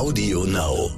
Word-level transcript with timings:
Audio 0.00 0.44
Now. 0.44 0.90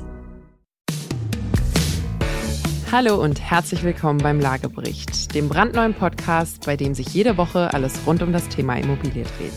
Hallo 2.93 3.21
und 3.21 3.41
herzlich 3.41 3.83
willkommen 3.83 4.21
beim 4.21 4.39
Lagebericht, 4.39 5.35
dem 5.35 5.49
brandneuen 5.49 5.93
Podcast, 5.93 6.65
bei 6.67 6.77
dem 6.77 6.95
sich 6.95 7.09
jede 7.09 7.37
Woche 7.37 7.75
alles 7.75 7.95
rund 8.07 8.23
um 8.23 8.33
das 8.33 8.49
Thema 8.49 8.77
Immobilie 8.77 9.25
dreht. 9.25 9.53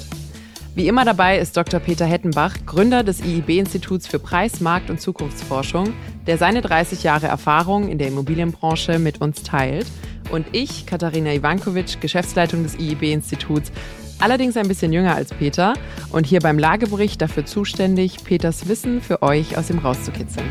Wie 0.73 0.88
immer 0.88 1.05
dabei 1.05 1.38
ist 1.38 1.55
Dr. 1.55 1.79
Peter 1.79 2.08
Hettenbach, 2.08 2.55
Gründer 2.66 3.04
des 3.04 3.23
IIB-Instituts 3.23 4.08
für 4.08 4.18
Preis-, 4.18 4.62
Markt- 4.62 4.90
und 4.90 5.00
Zukunftsforschung, 5.00 5.94
der 6.26 6.40
seine 6.40 6.64
30 6.64 7.04
Jahre 7.04 7.28
Erfahrung 7.28 7.88
in 7.88 8.00
der 8.00 8.08
Immobilienbranche 8.08 8.98
mit 8.98 9.22
uns 9.22 9.44
teilt. 9.44 9.86
Und 10.32 10.48
ich, 10.54 10.88
Katharina 10.88 11.32
Ivankovic, 11.32 12.02
Geschäftsleitung 12.02 12.64
des 12.64 12.80
IIB-Instituts, 12.80 13.72
allerdings 14.20 14.58
ein 14.58 14.68
bisschen 14.68 14.94
jünger 14.94 15.16
als 15.16 15.34
Peter 15.34 15.74
und 16.12 16.26
hier 16.26 16.40
beim 16.40 16.59
Lagebericht 16.59 17.22
dafür 17.22 17.45
zuständig, 17.45 18.23
Peters 18.23 18.68
Wissen 18.68 19.02
für 19.02 19.22
euch 19.22 19.58
aus 19.58 19.70
ihm 19.70 19.80
rauszukitzeln. 19.80 20.49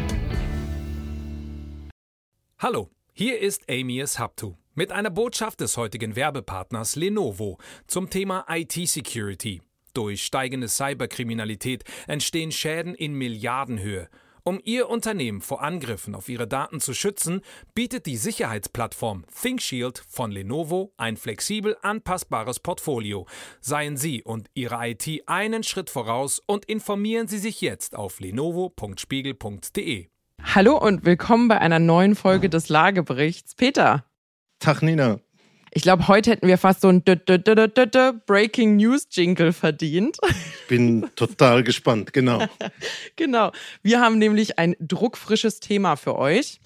Hallo, 2.58 2.90
hier 3.12 3.40
ist 3.40 3.70
Amias 3.70 4.18
Haptu 4.18 4.54
mit 4.74 4.90
einer 4.90 5.10
Botschaft 5.10 5.60
des 5.60 5.76
heutigen 5.76 6.16
Werbepartners 6.16 6.96
Lenovo 6.96 7.58
zum 7.86 8.10
Thema 8.10 8.44
IT-Security. 8.48 9.62
Durch 9.92 10.24
steigende 10.24 10.68
Cyberkriminalität 10.68 11.84
entstehen 12.08 12.50
Schäden 12.50 12.94
in 12.94 13.14
Milliardenhöhe. 13.14 14.08
Um 14.46 14.60
Ihr 14.62 14.90
Unternehmen 14.90 15.40
vor 15.40 15.62
Angriffen 15.62 16.14
auf 16.14 16.28
Ihre 16.28 16.46
Daten 16.46 16.78
zu 16.78 16.92
schützen, 16.92 17.40
bietet 17.74 18.04
die 18.04 18.18
Sicherheitsplattform 18.18 19.24
ThinkShield 19.40 20.04
von 20.06 20.30
Lenovo 20.30 20.92
ein 20.98 21.16
flexibel 21.16 21.78
anpassbares 21.80 22.60
Portfolio. 22.60 23.26
Seien 23.62 23.96
Sie 23.96 24.22
und 24.22 24.50
Ihre 24.52 24.86
IT 24.86 25.08
einen 25.24 25.62
Schritt 25.62 25.88
voraus 25.88 26.42
und 26.44 26.66
informieren 26.66 27.26
Sie 27.26 27.38
sich 27.38 27.62
jetzt 27.62 27.96
auf 27.96 28.20
lenovo.spiegel.de. 28.20 30.08
Hallo 30.42 30.76
und 30.76 31.06
willkommen 31.06 31.48
bei 31.48 31.58
einer 31.58 31.78
neuen 31.78 32.14
Folge 32.14 32.50
des 32.50 32.68
Lageberichts. 32.68 33.54
Peter. 33.54 34.04
Tag 34.58 34.82
Nina. 34.82 35.20
Ich 35.76 35.82
glaube, 35.82 36.06
heute 36.06 36.30
hätten 36.30 36.46
wir 36.46 36.56
fast 36.56 36.82
so 36.82 36.88
ein 36.88 37.02
Breaking 37.02 38.76
News 38.76 39.08
Jingle 39.10 39.52
verdient. 39.52 40.18
Ich 40.22 40.68
bin 40.68 41.10
total 41.16 41.64
gespannt, 41.64 42.12
genau. 42.12 42.46
genau. 43.16 43.50
Wir 43.82 44.00
haben 44.00 44.18
nämlich 44.18 44.56
ein 44.58 44.76
druckfrisches 44.78 45.58
Thema 45.58 45.96
für 45.96 46.16
euch. 46.16 46.60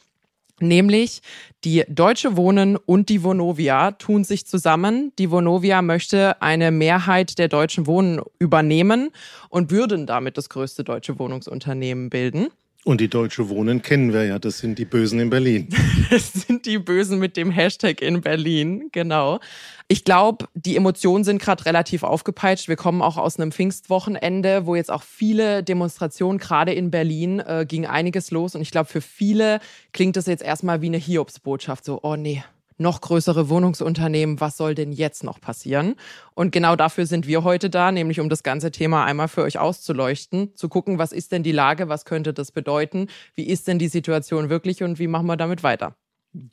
Nämlich 0.61 1.23
die 1.65 1.85
Deutsche 1.89 2.37
Wohnen 2.37 2.77
und 2.77 3.09
die 3.09 3.23
Vonovia 3.23 3.93
tun 3.93 4.25
sich 4.25 4.47
zusammen. 4.47 5.13
Die 5.19 5.31
Vonovia 5.31 5.83
möchte 5.83 6.43
eine 6.43 6.71
Mehrheit 6.71 7.39
der 7.39 7.49
Deutschen 7.49 7.87
Wohnen 7.87 8.21
übernehmen 8.39 9.11
und 9.49 9.71
würden 9.71 10.07
damit 10.07 10.37
das 10.37 10.49
größte 10.49 10.85
deutsche 10.85 11.19
Wohnungsunternehmen 11.19 12.11
bilden. 12.11 12.49
Und 12.89 13.03
die 13.03 13.09
Deutsche 13.09 13.51
Wohnen 13.51 13.83
kennen 13.83 14.15
wir 14.15 14.25
ja, 14.25 14.39
das 14.39 14.61
sind 14.61 14.79
die 14.79 14.87
Bösen 14.87 15.21
in 15.21 15.29
Berlin. 15.29 15.69
Das 16.11 16.33
sind 16.33 16.65
die 16.65 16.79
Bösen 16.79 17.19
mit 17.19 17.37
dem 17.37 17.51
Hashtag 17.51 18.01
in 18.01 18.23
Berlin, 18.23 18.89
genau. 18.93 19.41
Ich 19.89 20.05
glaube, 20.05 20.49
die 20.55 20.75
Emotionen 20.75 21.23
sind 21.23 21.39
gerade 21.39 21.67
relativ 21.67 22.03
aufgepeitscht. 22.03 22.67
Wir 22.67 22.77
kommen 22.77 23.03
auch 23.03 23.19
aus 23.19 23.39
einem 23.39 23.53
Pfingstwochenende, 23.53 24.65
wo 24.65 24.75
jetzt 24.75 24.91
auch 24.91 25.03
viele 25.03 25.63
Demonstrationen, 25.63 26.39
gerade 26.39 26.73
in 26.73 26.91
Berlin, 26.91 27.41
äh, 27.41 27.67
ging 27.69 27.85
einiges 27.85 28.31
los. 28.31 28.55
Und 28.55 28.63
ich 28.63 28.71
glaube, 28.71 28.89
für 28.89 29.03
viele 29.03 29.61
klingt 29.93 30.17
das 30.17 30.25
jetzt 30.25 30.43
erstmal 30.43 30.81
wie 30.81 30.87
eine 30.87 30.97
Hiobsbotschaft. 30.97 31.85
So, 31.85 32.01
oh 32.03 32.17
nee, 32.17 32.43
noch 32.79 33.01
größere 33.01 33.49
Wohnungsunternehmen, 33.49 34.41
was 34.41 34.57
soll 34.57 34.75
denn 34.75 34.93
jetzt 34.93 35.25
noch 35.25 35.41
passieren? 35.41 35.95
Und 36.35 36.53
genau 36.53 36.77
dafür 36.77 37.07
sind 37.07 37.27
wir 37.27 37.45
heute 37.45 37.71
da, 37.71 37.93
nämlich 37.93 38.21
um 38.21 38.29
das 38.29 38.43
ganze 38.43 38.71
Thema 38.71 39.05
einmal 39.05 39.29
für 39.29 39.43
euch 39.43 39.59
auszuleuchten, 39.59 40.55
zu 40.55 40.69
gucken, 40.69 40.99
was 40.99 41.13
ist 41.13 41.33
denn 41.33 41.43
die 41.43 41.53
Lage, 41.53 41.89
was 41.89 42.05
könnte 42.05 42.33
das 42.33 42.53
bedeuten, 42.53 43.09
wie 43.35 43.47
ist 43.47 43.69
denn 43.69 43.79
die 43.79 43.89
Situation 43.89 44.49
wirklich 44.51 44.83
und 44.83 44.99
wie 44.99 45.09
machen 45.09 45.27
wir 45.27 45.37
damit 45.37 45.63
weiter? 45.63 45.95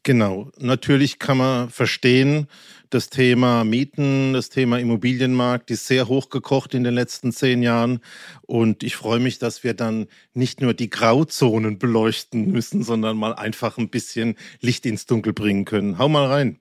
Genau. 0.04 0.52
Natürlich 0.58 1.20
kann 1.20 1.38
man 1.38 1.70
verstehen, 1.70 2.48
das 2.90 3.10
Thema 3.10 3.64
Mieten, 3.66 4.34
das 4.34 4.50
Thema 4.50 4.80
Immobilienmarkt 4.80 5.70
ist 5.70 5.86
sehr 5.86 6.08
hochgekocht 6.08 6.74
in 6.74 6.84
den 6.84 6.94
letzten 6.94 7.32
zehn 7.34 7.62
Jahren. 7.62 8.00
Und 8.44 8.84
ich 8.84 8.96
freue 8.96 9.20
mich, 9.20 9.38
dass 9.38 9.64
wir 9.64 9.74
dann 9.74 10.08
nicht 10.34 10.62
nur 10.62 10.74
die 10.74 10.90
Grauzonen 10.90 11.78
beleuchten 11.78 12.52
müssen, 12.52 12.84
sondern 12.84 13.18
mal 13.18 13.34
einfach 13.34 13.78
ein 13.78 13.90
bisschen 13.90 14.36
Licht 14.62 14.86
ins 14.86 15.06
Dunkel 15.08 15.34
bringen 15.34 15.66
können. 15.66 15.98
Hau 15.98 16.08
mal 16.08 16.26
rein. 16.26 16.60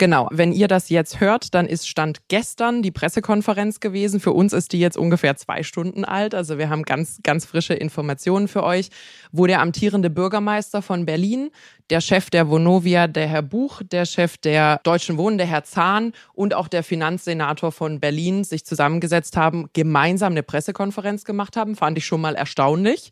Genau, 0.00 0.28
wenn 0.30 0.52
ihr 0.52 0.68
das 0.68 0.90
jetzt 0.90 1.18
hört, 1.18 1.54
dann 1.54 1.66
ist 1.66 1.88
Stand 1.88 2.28
gestern 2.28 2.82
die 2.82 2.92
Pressekonferenz 2.92 3.80
gewesen. 3.80 4.20
Für 4.20 4.30
uns 4.30 4.52
ist 4.52 4.72
die 4.72 4.78
jetzt 4.78 4.96
ungefähr 4.96 5.36
zwei 5.36 5.64
Stunden 5.64 6.04
alt. 6.04 6.36
Also 6.36 6.56
wir 6.56 6.70
haben 6.70 6.84
ganz, 6.84 7.18
ganz 7.24 7.44
frische 7.44 7.74
Informationen 7.74 8.46
für 8.46 8.62
euch, 8.62 8.90
wo 9.32 9.48
der 9.48 9.60
amtierende 9.60 10.08
Bürgermeister 10.08 10.82
von 10.82 11.04
Berlin, 11.04 11.50
der 11.90 12.00
Chef 12.00 12.30
der 12.30 12.48
Vonovia, 12.48 13.08
der 13.08 13.26
Herr 13.26 13.42
Buch, 13.42 13.82
der 13.82 14.06
Chef 14.06 14.36
der 14.38 14.78
Deutschen 14.84 15.18
Wohnen, 15.18 15.36
der 15.36 15.48
Herr 15.48 15.64
Zahn 15.64 16.12
und 16.32 16.54
auch 16.54 16.68
der 16.68 16.84
Finanzsenator 16.84 17.72
von 17.72 17.98
Berlin 17.98 18.44
sich 18.44 18.64
zusammengesetzt 18.64 19.36
haben, 19.36 19.68
gemeinsam 19.72 20.32
eine 20.32 20.44
Pressekonferenz 20.44 21.24
gemacht 21.24 21.56
haben. 21.56 21.74
Fand 21.74 21.98
ich 21.98 22.06
schon 22.06 22.20
mal 22.20 22.36
erstaunlich 22.36 23.10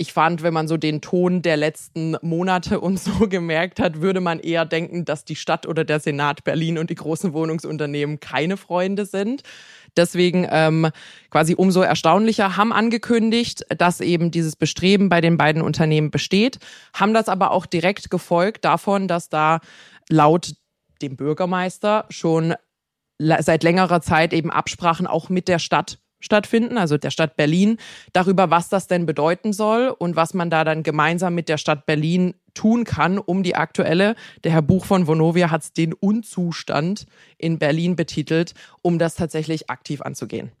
ich 0.00 0.14
fand, 0.14 0.42
wenn 0.42 0.54
man 0.54 0.66
so 0.66 0.78
den 0.78 1.02
Ton 1.02 1.42
der 1.42 1.58
letzten 1.58 2.16
Monate 2.22 2.80
und 2.80 2.98
so 2.98 3.12
gemerkt 3.28 3.78
hat, 3.78 4.00
würde 4.00 4.20
man 4.20 4.40
eher 4.40 4.64
denken, 4.64 5.04
dass 5.04 5.26
die 5.26 5.36
Stadt 5.36 5.66
oder 5.66 5.84
der 5.84 6.00
Senat 6.00 6.42
Berlin 6.42 6.78
und 6.78 6.88
die 6.88 6.94
großen 6.94 7.34
Wohnungsunternehmen 7.34 8.18
keine 8.18 8.56
Freunde 8.56 9.04
sind. 9.04 9.42
Deswegen 9.96 10.46
ähm, 10.50 10.88
quasi 11.28 11.54
umso 11.54 11.82
erstaunlicher 11.82 12.56
haben 12.56 12.72
angekündigt, 12.72 13.66
dass 13.76 14.00
eben 14.00 14.30
dieses 14.30 14.56
Bestreben 14.56 15.10
bei 15.10 15.20
den 15.20 15.36
beiden 15.36 15.60
Unternehmen 15.60 16.10
besteht, 16.10 16.58
haben 16.94 17.12
das 17.12 17.28
aber 17.28 17.50
auch 17.50 17.66
direkt 17.66 18.10
gefolgt 18.10 18.64
davon, 18.64 19.06
dass 19.06 19.28
da 19.28 19.60
laut 20.08 20.54
dem 21.02 21.16
Bürgermeister 21.16 22.06
schon 22.08 22.54
seit 23.18 23.62
längerer 23.64 24.00
Zeit 24.00 24.32
eben 24.32 24.50
Absprachen 24.50 25.06
auch 25.06 25.28
mit 25.28 25.46
der 25.46 25.58
Stadt 25.58 25.98
stattfinden, 26.20 26.78
also 26.78 26.98
der 26.98 27.10
Stadt 27.10 27.36
Berlin, 27.36 27.78
darüber, 28.12 28.50
was 28.50 28.68
das 28.68 28.86
denn 28.86 29.06
bedeuten 29.06 29.52
soll 29.52 29.88
und 29.88 30.16
was 30.16 30.34
man 30.34 30.50
da 30.50 30.64
dann 30.64 30.82
gemeinsam 30.82 31.34
mit 31.34 31.48
der 31.48 31.58
Stadt 31.58 31.86
Berlin 31.86 32.34
tun 32.54 32.84
kann, 32.84 33.18
um 33.18 33.42
die 33.42 33.56
aktuelle, 33.56 34.14
der 34.44 34.52
Herr 34.52 34.62
Buch 34.62 34.84
von 34.84 35.06
Vonovia 35.06 35.50
hat 35.50 35.62
es 35.62 35.72
den 35.72 35.92
Unzustand 35.92 37.06
in 37.38 37.58
Berlin 37.58 37.96
betitelt, 37.96 38.54
um 38.82 38.98
das 38.98 39.14
tatsächlich 39.14 39.70
aktiv 39.70 40.02
anzugehen. 40.02 40.52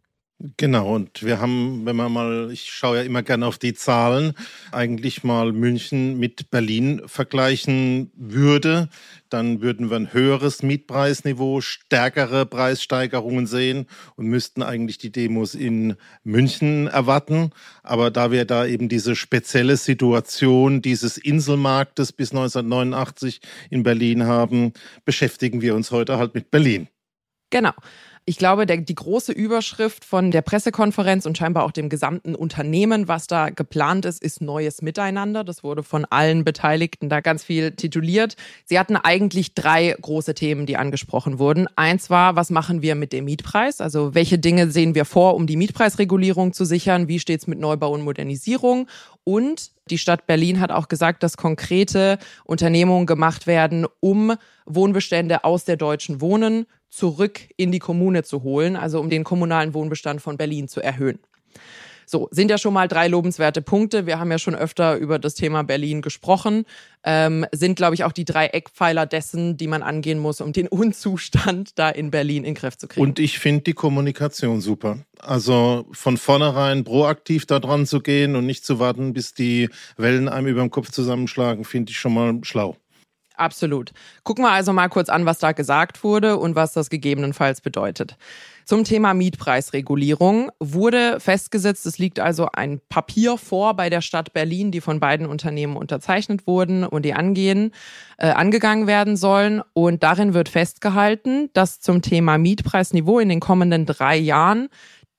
Genau, 0.56 0.94
und 0.94 1.22
wir 1.22 1.38
haben, 1.38 1.84
wenn 1.84 1.96
man 1.96 2.10
mal, 2.10 2.48
ich 2.50 2.70
schaue 2.70 2.96
ja 2.96 3.02
immer 3.02 3.22
gerne 3.22 3.46
auf 3.46 3.58
die 3.58 3.74
Zahlen, 3.74 4.32
eigentlich 4.72 5.22
mal 5.22 5.52
München 5.52 6.18
mit 6.18 6.50
Berlin 6.50 7.02
vergleichen 7.04 8.10
würde, 8.16 8.88
dann 9.28 9.60
würden 9.60 9.90
wir 9.90 9.98
ein 9.98 10.14
höheres 10.14 10.62
Mietpreisniveau, 10.62 11.60
stärkere 11.60 12.46
Preissteigerungen 12.46 13.46
sehen 13.46 13.86
und 14.16 14.28
müssten 14.28 14.62
eigentlich 14.62 14.96
die 14.96 15.12
Demos 15.12 15.54
in 15.54 15.96
München 16.24 16.86
erwarten. 16.86 17.50
Aber 17.82 18.10
da 18.10 18.30
wir 18.30 18.46
da 18.46 18.64
eben 18.64 18.88
diese 18.88 19.16
spezielle 19.16 19.76
Situation 19.76 20.80
dieses 20.80 21.18
Inselmarktes 21.18 22.12
bis 22.12 22.30
1989 22.30 23.42
in 23.68 23.82
Berlin 23.82 24.24
haben, 24.24 24.72
beschäftigen 25.04 25.60
wir 25.60 25.74
uns 25.74 25.90
heute 25.90 26.16
halt 26.16 26.34
mit 26.34 26.50
Berlin. 26.50 26.88
Genau. 27.50 27.72
Ich 28.30 28.36
glaube, 28.36 28.64
der, 28.64 28.76
die 28.76 28.94
große 28.94 29.32
Überschrift 29.32 30.04
von 30.04 30.30
der 30.30 30.42
Pressekonferenz 30.42 31.26
und 31.26 31.36
scheinbar 31.36 31.64
auch 31.64 31.72
dem 31.72 31.88
gesamten 31.88 32.36
Unternehmen, 32.36 33.08
was 33.08 33.26
da 33.26 33.50
geplant 33.50 34.04
ist, 34.04 34.22
ist 34.22 34.40
neues 34.40 34.82
Miteinander. 34.82 35.42
Das 35.42 35.64
wurde 35.64 35.82
von 35.82 36.04
allen 36.04 36.44
Beteiligten 36.44 37.08
da 37.08 37.22
ganz 37.22 37.42
viel 37.42 37.72
tituliert. 37.72 38.36
Sie 38.66 38.78
hatten 38.78 38.94
eigentlich 38.94 39.54
drei 39.54 39.96
große 40.00 40.34
Themen, 40.34 40.64
die 40.64 40.76
angesprochen 40.76 41.40
wurden. 41.40 41.66
Eins 41.74 42.08
war, 42.08 42.36
was 42.36 42.50
machen 42.50 42.82
wir 42.82 42.94
mit 42.94 43.12
dem 43.12 43.24
Mietpreis? 43.24 43.80
Also 43.80 44.14
welche 44.14 44.38
Dinge 44.38 44.70
sehen 44.70 44.94
wir 44.94 45.06
vor, 45.06 45.34
um 45.34 45.48
die 45.48 45.56
Mietpreisregulierung 45.56 46.52
zu 46.52 46.64
sichern? 46.64 47.08
Wie 47.08 47.18
steht 47.18 47.40
es 47.40 47.48
mit 47.48 47.58
Neubau 47.58 47.92
und 47.92 48.02
Modernisierung? 48.02 48.86
Und 49.24 49.72
die 49.90 49.98
Stadt 49.98 50.28
Berlin 50.28 50.60
hat 50.60 50.70
auch 50.70 50.86
gesagt, 50.86 51.24
dass 51.24 51.36
konkrete 51.36 52.18
Unternehmungen 52.44 53.06
gemacht 53.06 53.48
werden, 53.48 53.86
um 53.98 54.34
Wohnbestände 54.66 55.42
aus 55.42 55.64
der 55.64 55.76
deutschen 55.76 56.20
Wohnen 56.20 56.66
zurück 56.90 57.40
in 57.56 57.72
die 57.72 57.78
Kommune 57.78 58.22
zu 58.24 58.42
holen, 58.42 58.76
also 58.76 59.00
um 59.00 59.08
den 59.08 59.24
kommunalen 59.24 59.72
Wohnbestand 59.74 60.20
von 60.20 60.36
Berlin 60.36 60.68
zu 60.68 60.80
erhöhen. 60.80 61.20
So, 62.10 62.26
sind 62.32 62.50
ja 62.50 62.58
schon 62.58 62.74
mal 62.74 62.88
drei 62.88 63.06
lobenswerte 63.06 63.62
Punkte. 63.62 64.04
Wir 64.04 64.18
haben 64.18 64.32
ja 64.32 64.40
schon 64.40 64.56
öfter 64.56 64.96
über 64.96 65.20
das 65.20 65.34
Thema 65.34 65.62
Berlin 65.62 66.02
gesprochen. 66.02 66.64
Ähm, 67.04 67.46
sind, 67.52 67.76
glaube 67.76 67.94
ich, 67.94 68.02
auch 68.02 68.10
die 68.10 68.24
drei 68.24 68.46
Eckpfeiler 68.46 69.06
dessen, 69.06 69.56
die 69.56 69.68
man 69.68 69.84
angehen 69.84 70.18
muss, 70.18 70.40
um 70.40 70.52
den 70.52 70.66
Unzustand 70.68 71.78
da 71.78 71.88
in 71.88 72.10
Berlin 72.10 72.42
in 72.42 72.54
Griff 72.54 72.76
zu 72.76 72.88
kriegen. 72.88 73.06
Und 73.06 73.20
ich 73.20 73.38
finde 73.38 73.62
die 73.62 73.74
Kommunikation 73.74 74.60
super. 74.60 74.98
Also 75.20 75.86
von 75.92 76.16
vornherein 76.16 76.82
proaktiv 76.82 77.46
da 77.46 77.60
dran 77.60 77.86
zu 77.86 78.00
gehen 78.00 78.34
und 78.34 78.44
nicht 78.44 78.66
zu 78.66 78.80
warten, 78.80 79.12
bis 79.12 79.32
die 79.32 79.68
Wellen 79.96 80.28
einem 80.28 80.48
über 80.48 80.62
den 80.62 80.70
Kopf 80.70 80.90
zusammenschlagen, 80.90 81.64
finde 81.64 81.92
ich 81.92 81.98
schon 82.00 82.14
mal 82.14 82.40
schlau. 82.42 82.76
Absolut. 83.40 83.92
Gucken 84.22 84.44
wir 84.44 84.50
also 84.50 84.74
mal 84.74 84.88
kurz 84.88 85.08
an, 85.08 85.24
was 85.24 85.38
da 85.38 85.52
gesagt 85.52 86.04
wurde 86.04 86.36
und 86.36 86.56
was 86.56 86.74
das 86.74 86.90
gegebenenfalls 86.90 87.62
bedeutet. 87.62 88.18
Zum 88.66 88.84
Thema 88.84 89.14
Mietpreisregulierung 89.14 90.52
wurde 90.60 91.18
festgesetzt, 91.20 91.86
es 91.86 91.98
liegt 91.98 92.20
also 92.20 92.48
ein 92.52 92.80
Papier 92.90 93.38
vor 93.38 93.74
bei 93.74 93.88
der 93.88 94.02
Stadt 94.02 94.34
Berlin, 94.34 94.70
die 94.70 94.82
von 94.82 95.00
beiden 95.00 95.26
Unternehmen 95.26 95.76
unterzeichnet 95.76 96.46
wurden 96.46 96.84
und 96.84 97.04
die 97.06 97.14
angehen, 97.14 97.72
äh, 98.18 98.28
angegangen 98.28 98.86
werden 98.86 99.16
sollen. 99.16 99.62
Und 99.72 100.02
darin 100.02 100.34
wird 100.34 100.50
festgehalten, 100.50 101.48
dass 101.54 101.80
zum 101.80 102.02
Thema 102.02 102.36
Mietpreisniveau 102.36 103.20
in 103.20 103.30
den 103.30 103.40
kommenden 103.40 103.86
drei 103.86 104.18
Jahren 104.18 104.68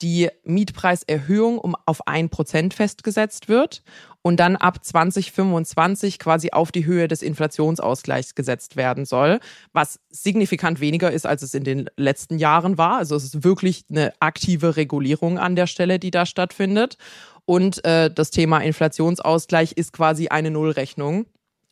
die 0.02 0.30
Mietpreiserhöhung 0.44 1.58
um 1.58 1.76
auf 1.86 2.08
ein 2.08 2.30
Prozent 2.30 2.74
festgesetzt 2.74 3.48
wird 3.48 3.84
und 4.22 4.40
dann 4.40 4.56
ab 4.56 4.84
2025 4.84 6.20
quasi 6.20 6.52
auf 6.52 6.72
die 6.72 6.86
Höhe 6.86 7.08
des 7.08 7.22
Inflationsausgleichs 7.22 8.36
gesetzt 8.36 8.76
werden 8.76 9.06
soll, 9.06 9.40
was 9.74 10.00
signifikant 10.10 10.80
weniger 10.80 11.12
ist, 11.12 11.26
als 11.26 11.42
es 11.42 11.54
in 11.54 11.64
den 11.64 11.90
letzten 11.98 12.38
Jahren 12.38 12.78
war. 12.78 12.98
Also 12.98 13.16
es 13.16 13.24
ist 13.24 13.44
wirklich 13.44 13.86
eine 13.90 14.14
aktive 14.20 14.76
Regulierung 14.76 15.40
an 15.40 15.56
der 15.56 15.68
Stelle, 15.68 16.00
die 16.00 16.12
da 16.12 16.26
stattfindet. 16.26 16.98
Und 17.46 17.84
äh, 17.86 18.12
das 18.14 18.32
Thema 18.32 18.60
Inflationsausgleich 18.60 19.74
ist 19.74 19.94
quasi 19.94 20.28
eine 20.28 20.52
Nullrechnung 20.52 21.26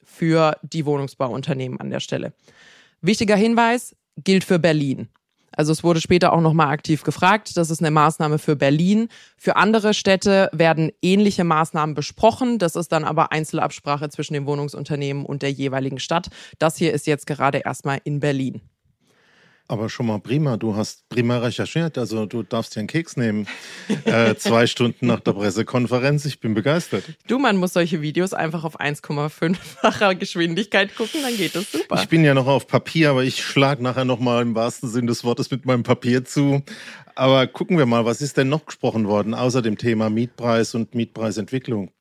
für 0.03 0.57
die 0.63 0.85
Wohnungsbauunternehmen 0.85 1.79
an 1.79 1.89
der 1.89 1.99
Stelle. 1.99 2.33
Wichtiger 3.01 3.35
Hinweis 3.35 3.95
gilt 4.17 4.43
für 4.43 4.59
Berlin. 4.59 5.09
Also 5.55 5.71
es 5.71 5.83
wurde 5.83 6.01
später 6.01 6.33
auch 6.33 6.41
nochmal 6.41 6.69
aktiv 6.69 7.03
gefragt. 7.03 7.57
Das 7.57 7.69
ist 7.69 7.79
eine 7.79 7.91
Maßnahme 7.91 8.39
für 8.39 8.55
Berlin. 8.55 9.09
Für 9.37 9.55
andere 9.55 9.93
Städte 9.93 10.49
werden 10.53 10.91
ähnliche 11.01 11.43
Maßnahmen 11.43 11.95
besprochen. 11.95 12.59
Das 12.59 12.75
ist 12.75 12.91
dann 12.91 13.03
aber 13.03 13.31
Einzelabsprache 13.31 14.09
zwischen 14.09 14.33
dem 14.33 14.45
Wohnungsunternehmen 14.45 15.25
und 15.25 15.41
der 15.41 15.51
jeweiligen 15.51 15.99
Stadt. 15.99 16.29
Das 16.57 16.77
hier 16.77 16.93
ist 16.93 17.07
jetzt 17.07 17.27
gerade 17.27 17.59
erstmal 17.59 17.99
in 18.03 18.19
Berlin. 18.19 18.61
Aber 19.71 19.87
schon 19.87 20.07
mal 20.07 20.19
prima, 20.19 20.57
du 20.57 20.75
hast 20.75 21.07
prima 21.09 21.37
recherchiert, 21.37 21.99
also 21.99 22.25
du 22.25 22.41
darfst 22.41 22.75
dir 22.75 22.79
einen 22.79 22.87
Keks 22.87 23.17
nehmen. 23.17 23.45
äh, 24.05 24.33
zwei 24.33 24.65
Stunden 24.67 25.05
nach 25.05 25.19
der 25.19 25.33
Pressekonferenz, 25.33 26.25
ich 26.25 26.39
bin 26.39 26.55
begeistert. 26.55 27.03
Du, 27.27 27.37
man 27.37 27.55
muss 27.57 27.73
solche 27.73 28.01
Videos 28.01 28.33
einfach 28.33 28.63
auf 28.63 28.79
1,5-facher 28.79 30.15
Geschwindigkeit 30.15 30.95
gucken, 30.95 31.21
dann 31.21 31.37
geht 31.37 31.55
das 31.55 31.71
super. 31.71 32.01
Ich 32.01 32.09
bin 32.09 32.25
ja 32.25 32.33
noch 32.33 32.47
auf 32.47 32.65
Papier, 32.65 33.11
aber 33.11 33.23
ich 33.23 33.43
schlage 33.45 33.83
nachher 33.83 34.05
nochmal 34.05 34.41
im 34.41 34.55
wahrsten 34.55 34.89
Sinn 34.89 35.05
des 35.05 35.23
Wortes 35.23 35.51
mit 35.51 35.67
meinem 35.67 35.83
Papier 35.83 36.25
zu. 36.25 36.63
Aber 37.13 37.45
gucken 37.45 37.77
wir 37.77 37.85
mal, 37.85 38.05
was 38.05 38.21
ist 38.21 38.37
denn 38.37 38.49
noch 38.49 38.65
gesprochen 38.65 39.07
worden, 39.07 39.35
außer 39.35 39.61
dem 39.61 39.77
Thema 39.77 40.09
Mietpreis 40.09 40.73
und 40.73 40.95
Mietpreisentwicklung? 40.95 41.91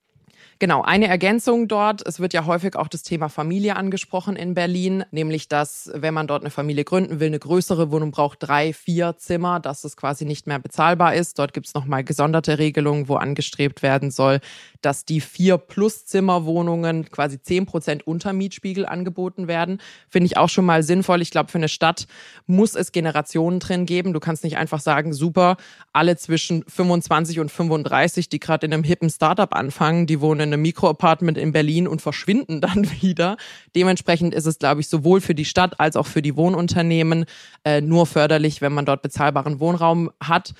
Genau, 0.60 0.82
eine 0.82 1.06
Ergänzung 1.06 1.68
dort. 1.68 2.04
Es 2.04 2.18
wird 2.18 2.32
ja 2.32 2.44
häufig 2.44 2.74
auch 2.74 2.88
das 2.88 3.04
Thema 3.04 3.28
Familie 3.28 3.76
angesprochen 3.76 4.34
in 4.34 4.54
Berlin, 4.54 5.04
nämlich 5.12 5.46
dass, 5.46 5.88
wenn 5.94 6.12
man 6.12 6.26
dort 6.26 6.42
eine 6.42 6.50
Familie 6.50 6.82
gründen 6.82 7.20
will, 7.20 7.28
eine 7.28 7.38
größere 7.38 7.92
Wohnung 7.92 8.10
braucht, 8.10 8.38
drei, 8.40 8.72
vier 8.72 9.16
Zimmer, 9.18 9.60
dass 9.60 9.84
es 9.84 9.96
quasi 9.96 10.24
nicht 10.24 10.48
mehr 10.48 10.58
bezahlbar 10.58 11.14
ist. 11.14 11.38
Dort 11.38 11.52
gibt 11.52 11.68
es 11.68 11.74
nochmal 11.74 12.02
gesonderte 12.02 12.58
Regelungen, 12.58 13.08
wo 13.08 13.14
angestrebt 13.14 13.82
werden 13.84 14.10
soll, 14.10 14.40
dass 14.80 15.04
die 15.04 15.20
vier 15.20 15.58
plus 15.58 16.06
Zimmerwohnungen 16.06 17.08
quasi 17.08 17.40
zehn 17.40 17.64
Prozent 17.64 18.04
unter 18.08 18.32
Mietspiegel 18.32 18.84
angeboten 18.84 19.46
werden. 19.46 19.80
Finde 20.08 20.26
ich 20.26 20.38
auch 20.38 20.48
schon 20.48 20.64
mal 20.64 20.82
sinnvoll. 20.82 21.22
Ich 21.22 21.30
glaube, 21.30 21.52
für 21.52 21.58
eine 21.58 21.68
Stadt 21.68 22.08
muss 22.48 22.74
es 22.74 22.90
Generationen 22.90 23.60
drin 23.60 23.86
geben. 23.86 24.12
Du 24.12 24.18
kannst 24.18 24.42
nicht 24.42 24.56
einfach 24.56 24.80
sagen, 24.80 25.12
super, 25.12 25.56
alle 25.92 26.16
zwischen 26.16 26.64
25 26.66 27.38
und 27.38 27.52
35, 27.52 28.28
die 28.28 28.40
gerade 28.40 28.66
in 28.66 28.72
einem 28.72 28.82
hippen 28.82 29.08
Startup 29.08 29.54
anfangen, 29.54 30.08
die 30.08 30.20
wohnen 30.20 30.47
in 30.48 30.54
einem 30.54 30.62
Mikroapartment 30.62 31.38
in 31.38 31.52
Berlin 31.52 31.86
und 31.86 32.02
verschwinden 32.02 32.60
dann 32.62 32.90
wieder. 33.00 33.36
Dementsprechend 33.76 34.34
ist 34.34 34.46
es, 34.46 34.58
glaube 34.58 34.80
ich, 34.80 34.88
sowohl 34.88 35.20
für 35.20 35.34
die 35.34 35.44
Stadt 35.44 35.78
als 35.78 35.96
auch 35.96 36.06
für 36.06 36.22
die 36.22 36.36
Wohnunternehmen 36.36 37.24
äh, 37.64 37.80
nur 37.80 38.06
förderlich, 38.06 38.60
wenn 38.60 38.72
man 38.72 38.86
dort 38.86 39.02
bezahlbaren 39.02 39.60
Wohnraum 39.60 40.10
hat. 40.22 40.54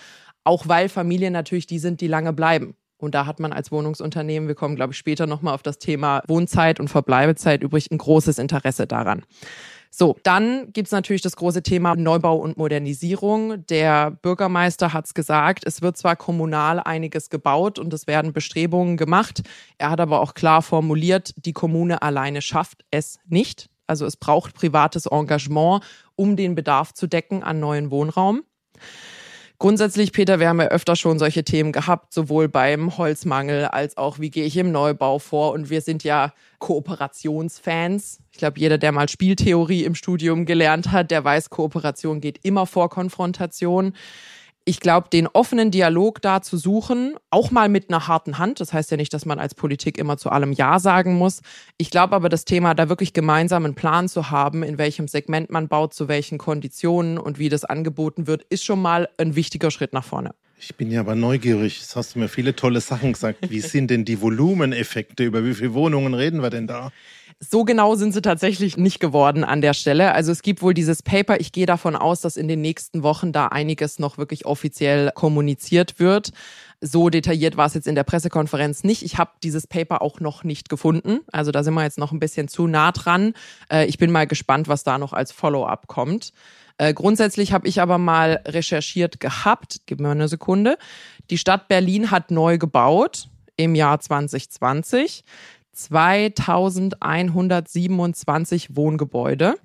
Auch 0.45 0.69
weil 0.69 0.89
Familien 0.89 1.33
natürlich 1.33 1.67
die 1.67 1.79
sind, 1.79 2.01
die 2.01 2.07
lange 2.07 2.33
bleiben. 2.33 2.75
Und 2.99 3.15
da 3.15 3.27
hat 3.27 3.39
man 3.39 3.53
als 3.53 3.71
Wohnungsunternehmen, 3.71 4.49
wir 4.49 4.57
kommen, 4.57 4.75
glaube 4.75 4.93
ich, 4.93 4.99
später 4.99 5.27
nochmal 5.27 5.55
auf 5.55 5.63
das 5.63 5.79
Thema 5.79 6.23
Wohnzeit 6.27 6.81
und 6.81 6.89
Verbleibezeit 6.89 7.63
übrig, 7.63 7.91
ein 7.91 7.99
großes 7.99 8.39
Interesse 8.39 8.87
daran. 8.87 9.23
So, 9.91 10.17
dann 10.23 10.73
gibt's 10.73 10.93
natürlich 10.93 11.23
das 11.23 11.37
große 11.37 11.63
Thema 11.63 11.97
Neubau 11.97 12.37
und 12.37 12.57
Modernisierung. 12.57 13.67
Der 13.67 14.11
Bürgermeister 14.11 14.93
hat's 14.93 15.15
gesagt, 15.15 15.65
es 15.67 15.83
wird 15.83 15.97
zwar 15.97 16.17
kommunal 16.17 16.81
einiges 16.81 17.31
gebaut 17.31 17.79
und 17.79 17.93
es 17.93 18.07
werden 18.07 18.33
Bestrebungen 18.33 18.97
gemacht. 18.97 19.43
Er 19.79 19.91
hat 19.91 20.01
aber 20.01 20.21
auch 20.21 20.35
klar 20.35 20.63
formuliert, 20.63 21.33
die 21.37 21.53
Kommune 21.53 22.03
alleine 22.03 22.43
schafft 22.43 22.85
es 22.91 23.19
nicht. 23.27 23.71
Also 23.87 24.05
es 24.05 24.17
braucht 24.17 24.55
privates 24.55 25.07
Engagement, 25.07 25.83
um 26.15 26.37
den 26.37 26.55
Bedarf 26.55 26.93
zu 26.93 27.07
decken 27.07 27.43
an 27.43 27.59
neuen 27.59 27.91
Wohnraum. 27.91 28.43
Grundsätzlich, 29.61 30.13
Peter, 30.13 30.39
wir 30.39 30.49
haben 30.49 30.61
ja 30.61 30.69
öfter 30.69 30.95
schon 30.95 31.19
solche 31.19 31.43
Themen 31.43 31.73
gehabt, 31.73 32.15
sowohl 32.15 32.49
beim 32.49 32.97
Holzmangel 32.97 33.65
als 33.65 33.97
auch, 33.97 34.21
wie 34.21 34.31
gehe 34.31 34.45
ich 34.45 34.57
im 34.57 34.71
Neubau 34.71 35.19
vor. 35.19 35.51
Und 35.51 35.69
wir 35.69 35.81
sind 35.81 36.05
ja 36.05 36.33
Kooperationsfans. 36.61 38.21
Ich 38.31 38.39
glaube, 38.39 38.61
jeder, 38.61 38.79
der 38.79 38.93
mal 38.93 39.09
Spieltheorie 39.09 39.83
im 39.83 39.97
Studium 39.97 40.47
gelernt 40.47 40.93
hat, 40.93 41.11
der 41.11 41.25
weiß, 41.25 41.51
Kooperation 41.51 42.21
geht 42.21 42.39
immer 42.45 42.67
vor 42.67 42.89
Konfrontation 42.89 43.95
ich 44.69 44.81
glaube, 44.81 45.09
den 45.11 45.27
offenen 45.29 45.71
Dialog 45.71 46.21
da 46.21 46.43
zu 46.43 46.59
suchen, 46.59 47.15
auch 47.31 47.51
mal 47.51 47.71
mit 47.71 47.89
einer 47.89 48.07
harten 48.07 48.37
Hand, 48.37 48.61
das 48.61 48.75
heißt 48.75 48.91
ja 48.91 48.99
nicht, 48.99 49.15
dass 49.15 49.25
man 49.25 49.39
als 49.39 49.55
Politik 49.55 49.97
immer 49.97 50.19
zu 50.19 50.29
allem 50.29 50.53
Ja 50.53 50.79
sagen 50.79 51.15
muss. 51.15 51.41
Ich 51.79 51.89
glaube 51.89 52.15
aber, 52.15 52.29
das 52.29 52.45
Thema 52.45 52.75
da 52.75 52.91
wirklich 52.91 53.15
gemeinsam 53.15 53.65
einen 53.65 53.75
Plan 53.75 54.11
zu 54.11 54.31
haben, 54.31 54.63
in 54.63 54.77
welchem 54.77 55.09
Segment 55.09 55.49
man 55.49 55.69
baut, 55.69 55.95
zu 55.95 56.07
welchen 56.07 56.37
Konditionen 56.37 57.17
und 57.17 57.39
wie 57.39 57.49
das 57.49 57.65
angeboten 57.65 58.27
wird, 58.27 58.43
ist 58.51 58.63
schon 58.63 58.83
mal 58.83 59.09
ein 59.17 59.37
wichtiger 59.37 59.71
Schritt 59.71 59.95
nach 59.95 60.05
vorne. 60.05 60.35
Ich 60.61 60.75
bin 60.75 60.91
ja 60.91 61.01
aber 61.01 61.15
neugierig. 61.15 61.81
Jetzt 61.81 61.97
hast 61.97 62.15
du 62.15 62.19
mir 62.19 62.29
viele 62.29 62.55
tolle 62.55 62.83
Sachen 62.83 63.15
gesagt. 63.15 63.51
Wie 63.51 63.61
sind 63.61 63.91
denn 63.91 64.05
die 64.05 64.21
Volumeneffekte? 64.21 65.25
Über 65.25 65.47
wie 65.47 65.55
viele 65.55 65.73
Wohnungen 65.73 66.13
reden 66.13 66.43
wir 66.43 66.51
denn 66.51 66.67
da? 66.67 66.93
So 67.41 67.65
genau 67.65 67.95
sind 67.95 68.13
sie 68.13 68.21
tatsächlich 68.21 68.77
nicht 68.77 68.99
geworden 68.99 69.45
an 69.45 69.61
der 69.61 69.73
Stelle. 69.73 70.13
Also 70.13 70.33
es 70.33 70.43
gibt 70.43 70.61
wohl 70.61 70.75
dieses 70.75 71.05
Paper. 71.05 71.39
Ich 71.39 71.53
gehe 71.53 71.67
davon 71.67 71.95
aus, 71.95 72.21
dass 72.21 72.37
in 72.37 72.49
den 72.49 72.61
nächsten 72.61 73.05
Wochen 73.05 73.31
da 73.31 73.47
einiges 73.47 74.01
noch 74.01 74.19
wirklich 74.19 74.45
offiziell 74.45 75.13
kommuniziert 75.15 76.01
wird. 76.01 76.33
So 76.81 77.11
detailliert 77.11 77.57
war 77.57 77.67
es 77.67 77.75
jetzt 77.75 77.87
in 77.87 77.95
der 77.95 78.03
Pressekonferenz 78.03 78.83
nicht. 78.83 79.05
Ich 79.05 79.19
habe 79.19 79.31
dieses 79.45 79.69
Paper 79.69 80.03
auch 80.03 80.19
noch 80.19 80.43
nicht 80.43 80.69
gefunden. 80.69 81.21
Also 81.31 81.53
da 81.53 81.63
sind 81.63 81.75
wir 81.75 81.85
jetzt 81.85 81.99
noch 81.99 82.11
ein 82.11 82.19
bisschen 82.19 82.49
zu 82.49 82.67
nah 82.67 82.91
dran. 82.91 83.35
Äh, 83.71 83.87
ich 83.87 83.99
bin 83.99 84.11
mal 84.11 84.27
gespannt, 84.27 84.67
was 84.67 84.83
da 84.83 84.99
noch 84.99 85.13
als 85.13 85.31
Follow-up 85.31 85.87
kommt. 85.87 86.33
Äh, 86.77 86.93
grundsätzlich 86.93 87.53
habe 87.53 87.69
ich 87.69 87.81
aber 87.81 87.99
mal 87.99 88.41
recherchiert 88.47 89.21
gehabt. 89.21 89.83
Gib 89.87 90.01
mir 90.01 90.11
eine 90.11 90.27
Sekunde. 90.27 90.77
Die 91.31 91.39
Stadt 91.39 91.69
Berlin 91.69 92.11
hat 92.11 92.33
neu 92.33 92.59
gebaut 92.59 93.29
im 93.57 93.75
Jahr 93.75 94.01
2020. 94.01 95.25
2127 95.79 98.77
Wohngebäude. 98.77 99.57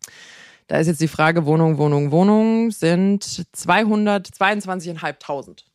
Da 0.68 0.78
ist 0.78 0.88
jetzt 0.88 1.02
die 1.02 1.08
Frage, 1.08 1.46
Wohnung, 1.46 1.78
Wohnung, 1.78 2.12
Wohnung 2.12 2.72
sind 2.72 3.24
222.500. 3.24 5.66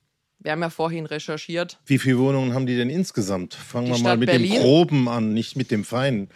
Wir 0.40 0.52
haben 0.52 0.62
ja 0.62 0.71
vorhin 0.71 1.07
recherchiert. 1.07 1.78
Wie 1.85 1.99
viele 1.99 2.18
Wohnungen 2.18 2.54
haben 2.54 2.66
die 2.66 2.76
denn 2.76 2.90
insgesamt? 2.90 3.54
Fangen 3.54 3.87
die 3.87 3.92
wir 3.92 4.02
mal 4.02 4.16
mit 4.16 4.30
Berlin. 4.30 4.52
dem 4.52 4.62
Groben 4.62 5.09
an, 5.09 5.35
nicht 5.35 5.57
mit 5.57 5.71
dem 5.71 5.85
Feinen. 5.85 6.28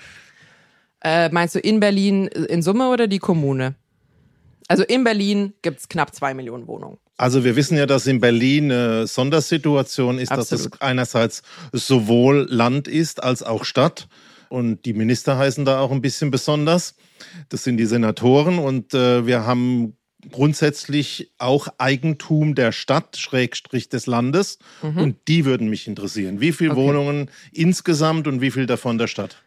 Äh, 1.01 1.31
meinst 1.31 1.55
du 1.55 1.61
in 1.61 1.81
Berlin 1.81 2.27
in 2.27 2.63
Summe 2.63 2.89
oder 2.89 3.07
die 3.07 3.19
Kommune? 3.19 3.75
Also 4.69 4.85
in 4.85 5.05
Berlin 5.05 5.55
gibt 5.63 5.81
es 5.81 5.89
knapp 5.89 6.15
zwei 6.15 6.35
Millionen 6.35 6.67
Wohnungen. 6.67 6.99
Also 7.17 7.45
wir 7.45 7.57
wissen 7.57 7.77
ja, 7.77 7.87
dass 7.87 8.07
in 8.07 8.21
Berlin 8.21 8.73
eine 8.73 9.07
Sondersituation 9.07 10.19
ist, 10.19 10.33
Absolut. 10.33 10.67
dass 10.67 10.73
es 10.75 10.81
einerseits 10.81 11.43
sowohl 11.73 12.47
Land 12.49 12.89
ist 12.89 13.23
als 13.23 13.43
auch 13.43 13.65
Stadt. 13.65 14.09
Und 14.49 14.85
die 14.85 14.93
Minister 14.93 15.39
heißen 15.39 15.65
da 15.65 15.81
auch 15.81 15.93
ein 15.93 16.03
bisschen 16.03 16.31
besonders. 16.31 16.95
Das 17.49 17.65
sind 17.65 17.77
die 17.77 17.87
Senatoren. 17.87 18.59
Und 18.59 18.93
äh, 18.93 19.27
wir 19.27 19.47
haben 19.47 19.97
grundsätzlich 20.31 21.33
auch 21.39 21.69
Eigentum 21.79 22.55
der 22.55 22.73
Stadt, 22.73 23.17
Schrägstrich 23.17 23.89
des 23.89 24.07
Landes. 24.07 24.59
Mhm. 24.83 24.99
Und 24.99 25.17
die 25.29 25.45
würden 25.45 25.69
mich 25.69 25.89
interessieren. 25.89 26.41
Wie 26.41 26.53
viele 26.53 26.73
okay. 26.73 26.81
Wohnungen 26.81 27.31
insgesamt 27.53 28.27
und 28.27 28.41
wie 28.41 28.51
viel 28.51 28.67
davon 28.67 28.99
der 28.99 29.07
Stadt? 29.07 29.43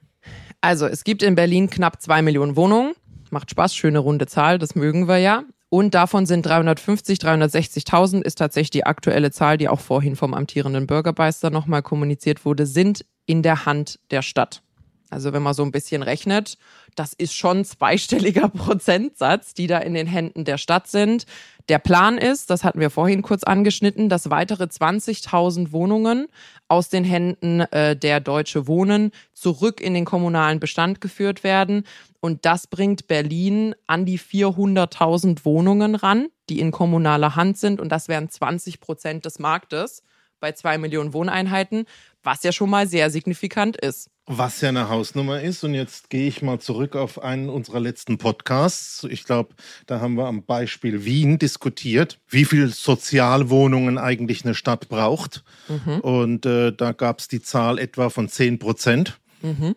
Also 0.62 0.88
es 0.88 1.04
gibt 1.04 1.22
in 1.22 1.36
Berlin 1.36 1.70
knapp 1.70 2.02
zwei 2.02 2.22
Millionen 2.22 2.56
Wohnungen. 2.56 2.94
Macht 3.32 3.52
Spaß, 3.52 3.76
schöne 3.76 4.00
runde 4.00 4.28
Zahl, 4.28 4.60
das 4.60 4.76
mögen 4.76 5.08
wir 5.08 5.18
ja. 5.18 5.44
Und 5.70 5.94
davon 5.94 6.26
sind 6.26 6.46
350, 6.46 7.20
360.000 7.20 8.22
ist 8.22 8.38
tatsächlich 8.38 8.70
die 8.70 8.86
aktuelle 8.86 9.32
Zahl, 9.32 9.58
die 9.58 9.68
auch 9.68 9.80
vorhin 9.80 10.16
vom 10.16 10.34
amtierenden 10.34 10.88
Bürgermeister 10.88 11.50
nochmal 11.50 11.82
kommuniziert 11.82 12.46
wurde, 12.46 12.66
sind 12.66 13.06
in 13.26 13.42
der 13.42 13.66
Hand 13.66 14.00
der 14.12 14.22
Stadt. 14.22 14.62
Also 15.10 15.34
wenn 15.34 15.44
man 15.44 15.54
so 15.54 15.64
ein 15.64 15.72
bisschen 15.72 16.04
rechnet, 16.04 16.58
das 16.96 17.14
ist 17.14 17.34
schon 17.34 17.64
zweistelliger 17.66 18.50
Prozentsatz, 18.50 19.54
die 19.54 19.68
da 19.68 19.78
in 19.80 19.94
den 19.94 20.08
Händen 20.08 20.46
der 20.46 20.58
Stadt 20.58 20.88
sind. 20.88 21.26
Der 21.68 21.80
Plan 21.80 22.20
ist, 22.20 22.52
das 22.52 22.64
hatten 22.64 22.80
wir 22.80 22.92
vorhin 22.92 23.24
kurz 23.24 23.44
angeschnitten, 23.44 24.08
dass 24.08 24.30
weitere 24.30 24.66
20.000 24.66 25.72
Wohnungen 25.72 26.28
aus 26.68 26.90
den 26.90 27.04
Händen 27.04 27.62
äh, 27.62 27.96
der 27.96 28.20
Deutsche 28.20 28.68
Wohnen 28.68 29.12
zurück 29.34 29.82
in 29.82 29.96
den 29.96 30.06
kommunalen 30.06 30.60
Bestand 30.60 31.02
geführt 31.02 31.44
werden. 31.44 31.84
Und 32.20 32.46
das 32.46 32.68
bringt 32.68 33.08
Berlin 33.08 33.74
an 33.88 34.06
die 34.06 34.20
400.000 34.20 35.44
Wohnungen 35.44 35.96
ran, 35.96 36.28
die 36.50 36.60
in 36.60 36.70
kommunaler 36.70 37.36
Hand 37.36 37.58
sind. 37.58 37.82
Und 37.82 37.90
das 37.90 38.08
wären 38.10 38.30
20 38.30 38.80
Prozent 38.80 39.26
des 39.26 39.40
Marktes 39.40 40.04
bei 40.40 40.52
zwei 40.52 40.78
Millionen 40.78 41.14
Wohneinheiten, 41.14 41.86
was 42.22 42.44
ja 42.44 42.52
schon 42.52 42.70
mal 42.70 42.88
sehr 42.88 43.10
signifikant 43.10 43.78
ist. 43.78 44.12
Was 44.28 44.62
ja 44.62 44.70
eine 44.70 44.90
Hausnummer 44.90 45.42
ist. 45.42 45.64
Und 45.64 45.76
jetzt 45.76 46.10
gehe 46.10 46.28
ich 46.28 46.42
mal 46.42 46.60
zurück 46.60 46.96
auf 46.96 47.22
einen 47.22 47.48
unserer 47.48 47.80
letzten 47.80 48.18
Podcasts. 48.18 49.06
Ich 49.10 49.24
glaube, 49.24 49.54
da 49.86 50.00
haben 50.00 50.16
wir 50.16 50.26
am 50.26 50.44
Beispiel 50.44 51.06
Wien 51.06 51.38
diskutiert, 51.38 52.20
wie 52.28 52.46
viel 52.46 52.70
Sozialwohnungen 52.70 54.00
eigentlich 54.00 54.44
eine 54.44 54.56
Stadt 54.56 54.90
braucht. 54.90 55.44
Mhm. 55.68 56.00
Und 56.00 56.46
äh, 56.48 56.72
da 56.72 56.92
gab 56.92 57.20
es 57.20 57.28
die 57.28 57.42
Zahl 57.42 57.78
etwa 57.78 58.10
von 58.10 58.28
10 58.28 58.58
Prozent. 58.58 59.20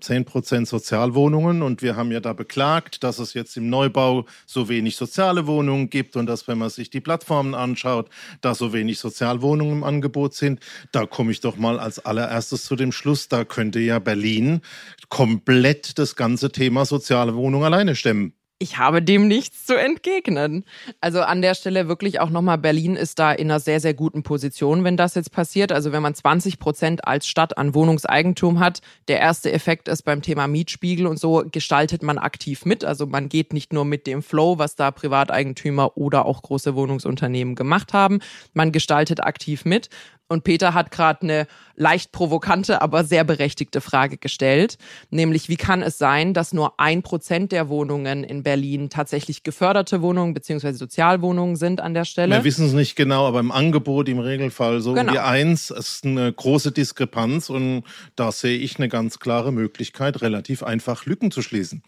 10 0.00 0.24
Prozent 0.24 0.68
Sozialwohnungen. 0.68 1.62
Und 1.62 1.82
wir 1.82 1.96
haben 1.96 2.12
ja 2.12 2.20
da 2.20 2.32
beklagt, 2.32 3.02
dass 3.04 3.18
es 3.18 3.34
jetzt 3.34 3.56
im 3.56 3.68
Neubau 3.68 4.26
so 4.46 4.68
wenig 4.68 4.96
soziale 4.96 5.46
Wohnungen 5.46 5.90
gibt 5.90 6.16
und 6.16 6.26
dass, 6.26 6.48
wenn 6.48 6.58
man 6.58 6.70
sich 6.70 6.90
die 6.90 7.00
Plattformen 7.00 7.54
anschaut, 7.54 8.08
da 8.40 8.54
so 8.54 8.72
wenig 8.72 8.98
Sozialwohnungen 8.98 9.78
im 9.78 9.84
Angebot 9.84 10.34
sind. 10.34 10.60
Da 10.92 11.06
komme 11.06 11.32
ich 11.32 11.40
doch 11.40 11.56
mal 11.56 11.78
als 11.78 11.98
allererstes 11.98 12.64
zu 12.64 12.76
dem 12.76 12.92
Schluss, 12.92 13.28
da 13.28 13.44
könnte 13.44 13.80
ja 13.80 13.98
Berlin 13.98 14.60
komplett 15.08 15.98
das 15.98 16.16
ganze 16.16 16.52
Thema 16.52 16.84
soziale 16.84 17.34
Wohnung 17.34 17.64
alleine 17.64 17.96
stemmen 17.96 18.37
ich 18.60 18.78
habe 18.78 19.02
dem 19.02 19.28
nichts 19.28 19.66
zu 19.66 19.78
entgegnen. 19.78 20.64
Also 21.00 21.20
an 21.20 21.42
der 21.42 21.54
Stelle 21.54 21.86
wirklich 21.86 22.18
auch 22.18 22.30
nochmal, 22.30 22.58
Berlin 22.58 22.96
ist 22.96 23.18
da 23.20 23.30
in 23.30 23.50
einer 23.50 23.60
sehr, 23.60 23.78
sehr 23.78 23.94
guten 23.94 24.24
Position, 24.24 24.82
wenn 24.82 24.96
das 24.96 25.14
jetzt 25.14 25.30
passiert. 25.30 25.70
Also 25.70 25.92
wenn 25.92 26.02
man 26.02 26.14
20 26.14 26.58
Prozent 26.58 27.06
als 27.06 27.28
Stadt 27.28 27.56
an 27.56 27.74
Wohnungseigentum 27.74 28.58
hat, 28.58 28.80
der 29.06 29.20
erste 29.20 29.52
Effekt 29.52 29.86
ist 29.86 30.02
beim 30.02 30.22
Thema 30.22 30.48
Mietspiegel 30.48 31.06
und 31.06 31.20
so 31.20 31.44
gestaltet 31.50 32.02
man 32.02 32.18
aktiv 32.18 32.64
mit. 32.64 32.84
Also 32.84 33.06
man 33.06 33.28
geht 33.28 33.52
nicht 33.52 33.72
nur 33.72 33.84
mit 33.84 34.08
dem 34.08 34.22
Flow, 34.22 34.58
was 34.58 34.74
da 34.74 34.90
Privateigentümer 34.90 35.96
oder 35.96 36.26
auch 36.26 36.42
große 36.42 36.74
Wohnungsunternehmen 36.74 37.54
gemacht 37.54 37.92
haben. 37.92 38.18
Man 38.54 38.72
gestaltet 38.72 39.22
aktiv 39.22 39.64
mit. 39.64 39.88
Und 40.28 40.44
Peter 40.44 40.74
hat 40.74 40.90
gerade 40.90 41.22
eine 41.22 41.46
leicht 41.78 42.12
provokante, 42.12 42.82
aber 42.82 43.04
sehr 43.04 43.24
berechtigte 43.24 43.80
Frage 43.80 44.18
gestellt, 44.18 44.76
nämlich 45.10 45.48
wie 45.48 45.56
kann 45.56 45.82
es 45.82 45.96
sein, 45.96 46.34
dass 46.34 46.52
nur 46.52 46.78
ein 46.78 47.02
Prozent 47.02 47.52
der 47.52 47.68
Wohnungen 47.68 48.24
in 48.24 48.42
Berlin 48.42 48.90
tatsächlich 48.90 49.42
geförderte 49.42 50.02
Wohnungen 50.02 50.34
bzw. 50.34 50.72
Sozialwohnungen 50.72 51.56
sind 51.56 51.80
an 51.80 51.94
der 51.94 52.04
Stelle? 52.04 52.34
Wir 52.34 52.44
wissen 52.44 52.66
es 52.66 52.72
nicht 52.72 52.96
genau, 52.96 53.26
aber 53.26 53.40
im 53.40 53.52
Angebot 53.52 54.08
im 54.08 54.18
Regelfall 54.18 54.80
so 54.80 54.92
genau. 54.92 55.12
wie 55.12 55.18
eins 55.18 55.70
ist 55.70 56.04
eine 56.04 56.32
große 56.32 56.72
Diskrepanz 56.72 57.48
und 57.48 57.84
da 58.16 58.32
sehe 58.32 58.58
ich 58.58 58.76
eine 58.78 58.88
ganz 58.88 59.18
klare 59.18 59.52
Möglichkeit, 59.52 60.20
relativ 60.20 60.62
einfach 60.62 61.06
Lücken 61.06 61.30
zu 61.30 61.42
schließen 61.42 61.82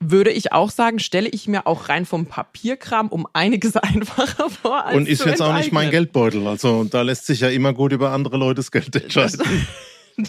würde 0.00 0.30
ich 0.30 0.52
auch 0.52 0.70
sagen, 0.70 0.98
stelle 0.98 1.28
ich 1.28 1.48
mir 1.48 1.66
auch 1.66 1.88
rein 1.88 2.06
vom 2.06 2.26
Papierkram 2.26 3.08
um 3.08 3.26
einiges 3.32 3.76
einfacher 3.76 4.50
vor. 4.50 4.84
Als 4.84 4.96
Und 4.96 5.08
ist 5.08 5.24
jetzt 5.24 5.42
auch 5.42 5.54
nicht 5.54 5.72
mein 5.72 5.90
Geldbeutel. 5.90 6.46
Also 6.46 6.84
da 6.84 7.02
lässt 7.02 7.26
sich 7.26 7.40
ja 7.40 7.48
immer 7.48 7.72
gut 7.72 7.92
über 7.92 8.12
andere 8.12 8.36
Leutes 8.36 8.70
Geld 8.70 8.94
entscheiden. 9.02 9.66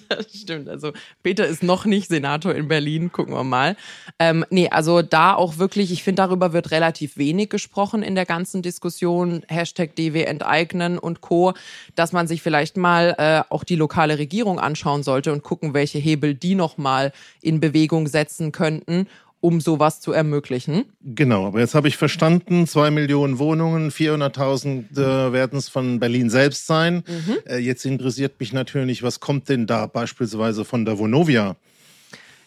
Das 0.09 0.33
stimmt. 0.33 0.67
Also 0.67 0.91
Peter 1.23 1.47
ist 1.47 1.63
noch 1.63 1.85
nicht 1.85 2.09
Senator 2.09 2.53
in 2.53 2.67
Berlin, 2.67 3.11
gucken 3.11 3.33
wir 3.33 3.45
mal. 3.45 3.77
Ähm, 4.19 4.45
nee, 4.49 4.69
also 4.69 5.01
da 5.01 5.33
auch 5.33 5.59
wirklich, 5.59 5.91
ich 5.91 6.03
finde, 6.03 6.23
darüber 6.23 6.51
wird 6.51 6.71
relativ 6.71 7.17
wenig 7.17 7.49
gesprochen 7.49 8.03
in 8.03 8.13
der 8.13 8.25
ganzen 8.25 8.61
Diskussion. 8.61 9.43
Hashtag 9.47 9.95
DW 9.95 10.23
enteignen 10.23 10.99
und 10.99 11.21
Co., 11.21 11.53
dass 11.95 12.11
man 12.11 12.27
sich 12.27 12.41
vielleicht 12.41 12.75
mal 12.75 13.15
äh, 13.17 13.43
auch 13.49 13.63
die 13.63 13.75
lokale 13.75 14.17
Regierung 14.17 14.59
anschauen 14.59 15.03
sollte 15.03 15.31
und 15.31 15.43
gucken, 15.43 15.73
welche 15.73 15.99
Hebel 15.99 16.33
die 16.33 16.55
nochmal 16.55 17.13
in 17.41 17.61
Bewegung 17.61 18.07
setzen 18.07 18.51
könnten, 18.51 19.07
um 19.39 19.61
sowas 19.61 20.01
zu 20.01 20.11
ermöglichen. 20.11 20.85
Genau, 21.01 21.47
aber 21.47 21.59
jetzt 21.59 21.75
habe 21.75 21.87
ich 21.87 21.97
verstanden, 21.97 22.67
zwei 22.67 22.91
Millionen 22.91 23.39
Wohnungen, 23.39 23.91
400.000 23.91 24.91
äh, 24.91 25.33
werden 25.33 25.59
es 25.59 25.69
von 25.69 25.99
Berlin 25.99 26.29
selbst 26.29 26.65
sein. 26.65 27.03
Mhm. 27.07 27.37
Äh, 27.45 27.57
jetzt 27.57 27.85
interessiert 27.85 28.39
mich 28.39 28.53
natürlich, 28.53 29.03
was 29.03 29.19
kommt 29.19 29.49
denn 29.49 29.67
da 29.67 29.85
beispielsweise 29.87 30.65
von 30.65 30.85
der 30.85 30.97
Vonovia? 30.97 31.55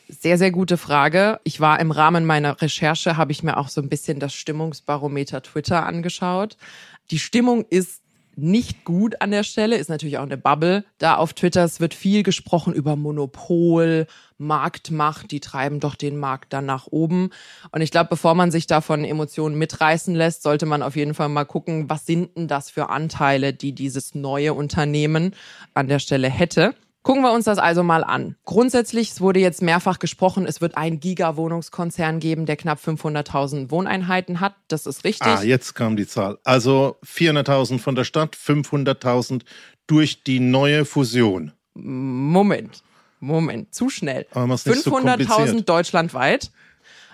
Sehr, 0.08 0.38
sehr 0.38 0.50
gute 0.50 0.76
Frage. 0.76 1.38
Ich 1.44 1.60
war 1.60 1.78
im 1.78 1.92
Rahmen 1.92 2.24
meiner 2.24 2.60
Recherche, 2.60 3.16
habe 3.16 3.30
ich 3.30 3.44
mir 3.44 3.56
auch 3.56 3.68
so 3.68 3.80
ein 3.80 3.88
bisschen 3.88 4.18
das 4.18 4.34
Stimmungsbarometer 4.34 5.42
Twitter 5.42 5.86
angeschaut. 5.86 6.56
Die 7.12 7.20
Stimmung 7.20 7.64
ist 7.70 8.02
nicht 8.42 8.84
gut 8.84 9.20
an 9.20 9.30
der 9.30 9.44
Stelle, 9.44 9.76
ist 9.76 9.90
natürlich 9.90 10.18
auch 10.18 10.24
eine 10.24 10.36
Bubble. 10.36 10.84
Da 10.98 11.16
auf 11.16 11.32
Twitter, 11.32 11.64
es 11.64 11.80
wird 11.80 11.94
viel 11.94 12.22
gesprochen 12.22 12.72
über 12.72 12.96
Monopol, 12.96 14.06
Marktmacht, 14.38 15.30
die 15.30 15.40
treiben 15.40 15.80
doch 15.80 15.94
den 15.94 16.18
Markt 16.18 16.52
dann 16.52 16.66
nach 16.66 16.86
oben. 16.86 17.30
Und 17.72 17.82
ich 17.82 17.90
glaube, 17.90 18.08
bevor 18.10 18.34
man 18.34 18.50
sich 18.50 18.66
da 18.66 18.80
von 18.80 19.04
Emotionen 19.04 19.56
mitreißen 19.56 20.14
lässt, 20.14 20.42
sollte 20.42 20.66
man 20.66 20.82
auf 20.82 20.96
jeden 20.96 21.14
Fall 21.14 21.28
mal 21.28 21.44
gucken, 21.44 21.88
was 21.90 22.06
sind 22.06 22.36
denn 22.36 22.48
das 22.48 22.70
für 22.70 22.88
Anteile, 22.88 23.52
die 23.52 23.72
dieses 23.72 24.14
neue 24.14 24.54
Unternehmen 24.54 25.34
an 25.74 25.88
der 25.88 25.98
Stelle 25.98 26.28
hätte. 26.28 26.74
Gucken 27.02 27.22
wir 27.22 27.32
uns 27.32 27.46
das 27.46 27.58
also 27.58 27.82
mal 27.82 28.04
an. 28.04 28.36
Grundsätzlich, 28.44 29.10
es 29.10 29.20
wurde 29.22 29.40
jetzt 29.40 29.62
mehrfach 29.62 29.98
gesprochen, 29.98 30.44
es 30.44 30.60
wird 30.60 30.76
einen 30.76 31.00
Giga-Wohnungskonzern 31.00 32.20
geben, 32.20 32.44
der 32.44 32.56
knapp 32.56 32.78
500.000 32.78 33.70
Wohneinheiten 33.70 34.40
hat. 34.40 34.54
Das 34.68 34.84
ist 34.84 35.04
richtig. 35.04 35.26
Ah, 35.26 35.42
jetzt 35.42 35.74
kam 35.74 35.96
die 35.96 36.06
Zahl. 36.06 36.38
Also 36.44 36.98
400.000 37.06 37.78
von 37.78 37.94
der 37.94 38.04
Stadt, 38.04 38.36
500.000 38.36 39.42
durch 39.86 40.22
die 40.24 40.40
neue 40.40 40.84
Fusion. 40.84 41.52
Moment, 41.72 42.82
Moment, 43.18 43.74
zu 43.74 43.88
schnell. 43.88 44.26
500.000 44.34 45.46
so 45.46 45.60
deutschlandweit. 45.60 46.50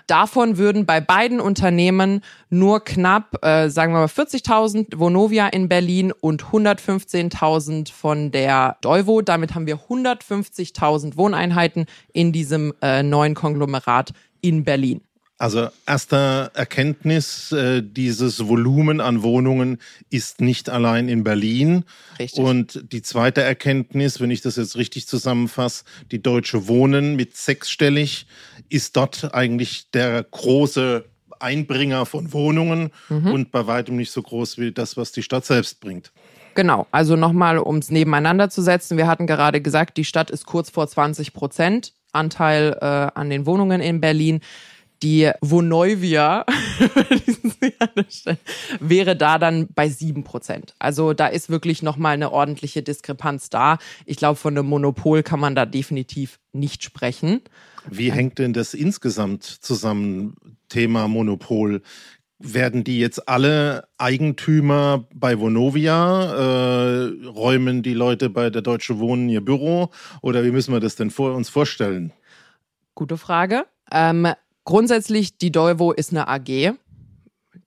Davon 0.07 0.57
würden 0.57 0.85
bei 0.85 1.01
beiden 1.01 1.41
Unternehmen 1.41 2.21
nur 2.49 2.83
knapp, 2.83 3.43
äh, 3.43 3.69
sagen 3.69 3.91
wir 3.91 3.99
mal, 3.99 4.05
40.000 4.07 4.97
Vonovia 4.97 5.47
in 5.47 5.67
Berlin 5.67 6.13
und 6.13 6.45
115.000 6.45 7.91
von 7.91 8.31
der 8.31 8.77
Deuvo. 8.81 9.21
Damit 9.21 9.53
haben 9.53 9.67
wir 9.67 9.77
150.000 9.77 11.17
Wohneinheiten 11.17 11.85
in 12.13 12.31
diesem 12.31 12.73
äh, 12.81 13.03
neuen 13.03 13.35
Konglomerat 13.35 14.13
in 14.39 14.63
Berlin. 14.63 15.01
Also 15.39 15.67
erste 15.85 16.49
Erkenntnis, 16.55 17.51
äh, 17.51 17.83
dieses 17.83 18.47
Volumen 18.47 18.99
an 18.99 19.21
Wohnungen 19.21 19.77
ist 20.09 20.41
nicht 20.41 20.69
allein 20.69 21.09
in 21.09 21.23
Berlin. 21.23 21.83
Richtig. 22.17 22.43
Und 22.43 22.91
die 22.91 23.03
zweite 23.03 23.43
Erkenntnis, 23.43 24.19
wenn 24.19 24.31
ich 24.31 24.41
das 24.41 24.55
jetzt 24.55 24.77
richtig 24.77 25.07
zusammenfasse, 25.07 25.83
die 26.11 26.23
Deutsche 26.23 26.67
Wohnen 26.67 27.15
mit 27.15 27.37
sechsstellig 27.37 28.25
ist 28.69 28.97
dort 28.97 29.33
eigentlich 29.35 29.91
der 29.91 30.23
große 30.23 31.05
Einbringer 31.39 32.07
von 32.07 32.33
Wohnungen 32.33 32.89
mhm. 33.09 33.31
und 33.31 33.51
bei 33.51 33.67
weitem 33.67 33.95
nicht 33.95 34.11
so 34.11 34.23
groß 34.23 34.57
wie 34.57 34.71
das, 34.71 34.97
was 34.97 35.11
die 35.11 35.21
Stadt 35.21 35.45
selbst 35.45 35.79
bringt. 35.79 36.11
Genau, 36.55 36.87
also 36.89 37.15
nochmal, 37.15 37.59
um 37.59 37.77
es 37.77 37.91
nebeneinander 37.91 38.49
zu 38.49 38.63
setzen. 38.63 38.97
Wir 38.97 39.05
hatten 39.05 39.27
gerade 39.27 39.61
gesagt, 39.61 39.97
die 39.97 40.05
Stadt 40.05 40.31
ist 40.31 40.47
kurz 40.47 40.71
vor 40.71 40.87
20 40.87 41.33
Prozent 41.33 41.93
Anteil 42.13 42.75
äh, 42.81 42.85
an 42.85 43.29
den 43.29 43.45
Wohnungen 43.45 43.79
in 43.79 44.01
Berlin 44.01 44.41
die 45.03 45.31
Vonovia 45.41 46.45
wäre 48.79 49.15
da 49.15 49.37
dann 49.37 49.67
bei 49.73 49.89
sieben 49.89 50.23
Prozent. 50.23 50.75
Also 50.79 51.13
da 51.13 51.27
ist 51.27 51.49
wirklich 51.49 51.83
nochmal 51.83 52.13
eine 52.13 52.31
ordentliche 52.31 52.83
Diskrepanz 52.83 53.49
da. 53.49 53.77
Ich 54.05 54.17
glaube, 54.17 54.37
von 54.37 54.57
einem 54.57 54.67
Monopol 54.67 55.23
kann 55.23 55.39
man 55.39 55.55
da 55.55 55.65
definitiv 55.65 56.39
nicht 56.53 56.83
sprechen. 56.83 57.41
Wie 57.89 58.11
hängt 58.11 58.39
denn 58.39 58.53
das 58.53 58.73
insgesamt 58.73 59.43
zusammen, 59.43 60.35
Thema 60.69 61.07
Monopol? 61.07 61.81
Werden 62.39 62.83
die 62.83 62.99
jetzt 62.99 63.27
alle 63.27 63.87
Eigentümer 63.97 65.07
bei 65.13 65.39
Vonovia? 65.39 67.05
Äh, 67.05 67.25
räumen 67.25 67.81
die 67.81 67.95
Leute 67.95 68.29
bei 68.29 68.51
der 68.51 68.61
Deutsche 68.61 68.99
Wohnen 68.99 69.27
ihr 69.29 69.41
Büro? 69.41 69.89
Oder 70.21 70.43
wie 70.43 70.51
müssen 70.51 70.71
wir 70.71 70.79
das 70.79 70.95
denn 70.95 71.09
vor, 71.09 71.33
uns 71.33 71.49
vorstellen? 71.49 72.13
Gute 72.93 73.17
Frage. 73.17 73.65
Ähm, 73.91 74.27
Grundsätzlich, 74.67 75.37
die 75.37 75.53
Dolvo 75.53 75.93
ist 75.93 76.11
eine 76.11 76.27
AG. 76.27 76.73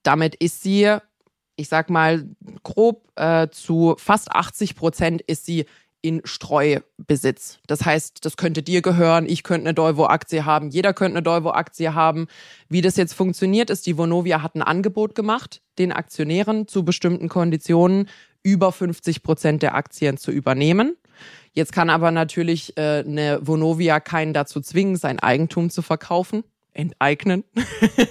Damit 0.03 0.35
ist 0.35 0.61
sie, 0.61 0.97
ich 1.55 1.67
sag 1.67 1.89
mal, 1.89 2.27
grob 2.61 3.07
äh, 3.15 3.47
zu 3.49 3.95
fast 3.97 4.31
80 4.31 4.75
Prozent 4.75 5.23
ist 5.23 5.47
sie 5.47 5.65
in 6.03 6.21
Streubesitz. 6.25 7.57
Das 7.65 7.85
heißt, 7.85 8.23
das 8.23 8.37
könnte 8.37 8.61
dir 8.61 8.83
gehören, 8.83 9.25
ich 9.25 9.41
könnte 9.41 9.65
eine 9.65 9.73
Dolvo-Aktie 9.73 10.45
haben, 10.45 10.69
jeder 10.69 10.93
könnte 10.93 11.17
eine 11.17 11.23
Dolvo-Aktie 11.23 11.95
haben. 11.95 12.27
Wie 12.69 12.81
das 12.81 12.97
jetzt 12.97 13.13
funktioniert, 13.13 13.71
ist, 13.71 13.87
die 13.87 13.97
Vonovia 13.97 14.43
hat 14.43 14.53
ein 14.53 14.61
Angebot 14.61 15.15
gemacht, 15.15 15.63
den 15.79 15.91
Aktionären 15.91 16.67
zu 16.67 16.85
bestimmten 16.85 17.29
Konditionen 17.29 18.09
über 18.43 18.71
50 18.71 19.23
Prozent 19.23 19.63
der 19.63 19.73
Aktien 19.73 20.17
zu 20.17 20.29
übernehmen. 20.29 20.95
Jetzt 21.53 21.73
kann 21.73 21.89
aber 21.89 22.11
natürlich 22.11 22.77
äh, 22.77 22.99
eine 22.99 23.39
Vonovia 23.41 23.99
keinen 23.99 24.35
dazu 24.35 24.61
zwingen, 24.61 24.97
sein 24.97 25.17
Eigentum 25.17 25.71
zu 25.71 25.81
verkaufen. 25.81 26.43
Enteignen. 26.73 27.43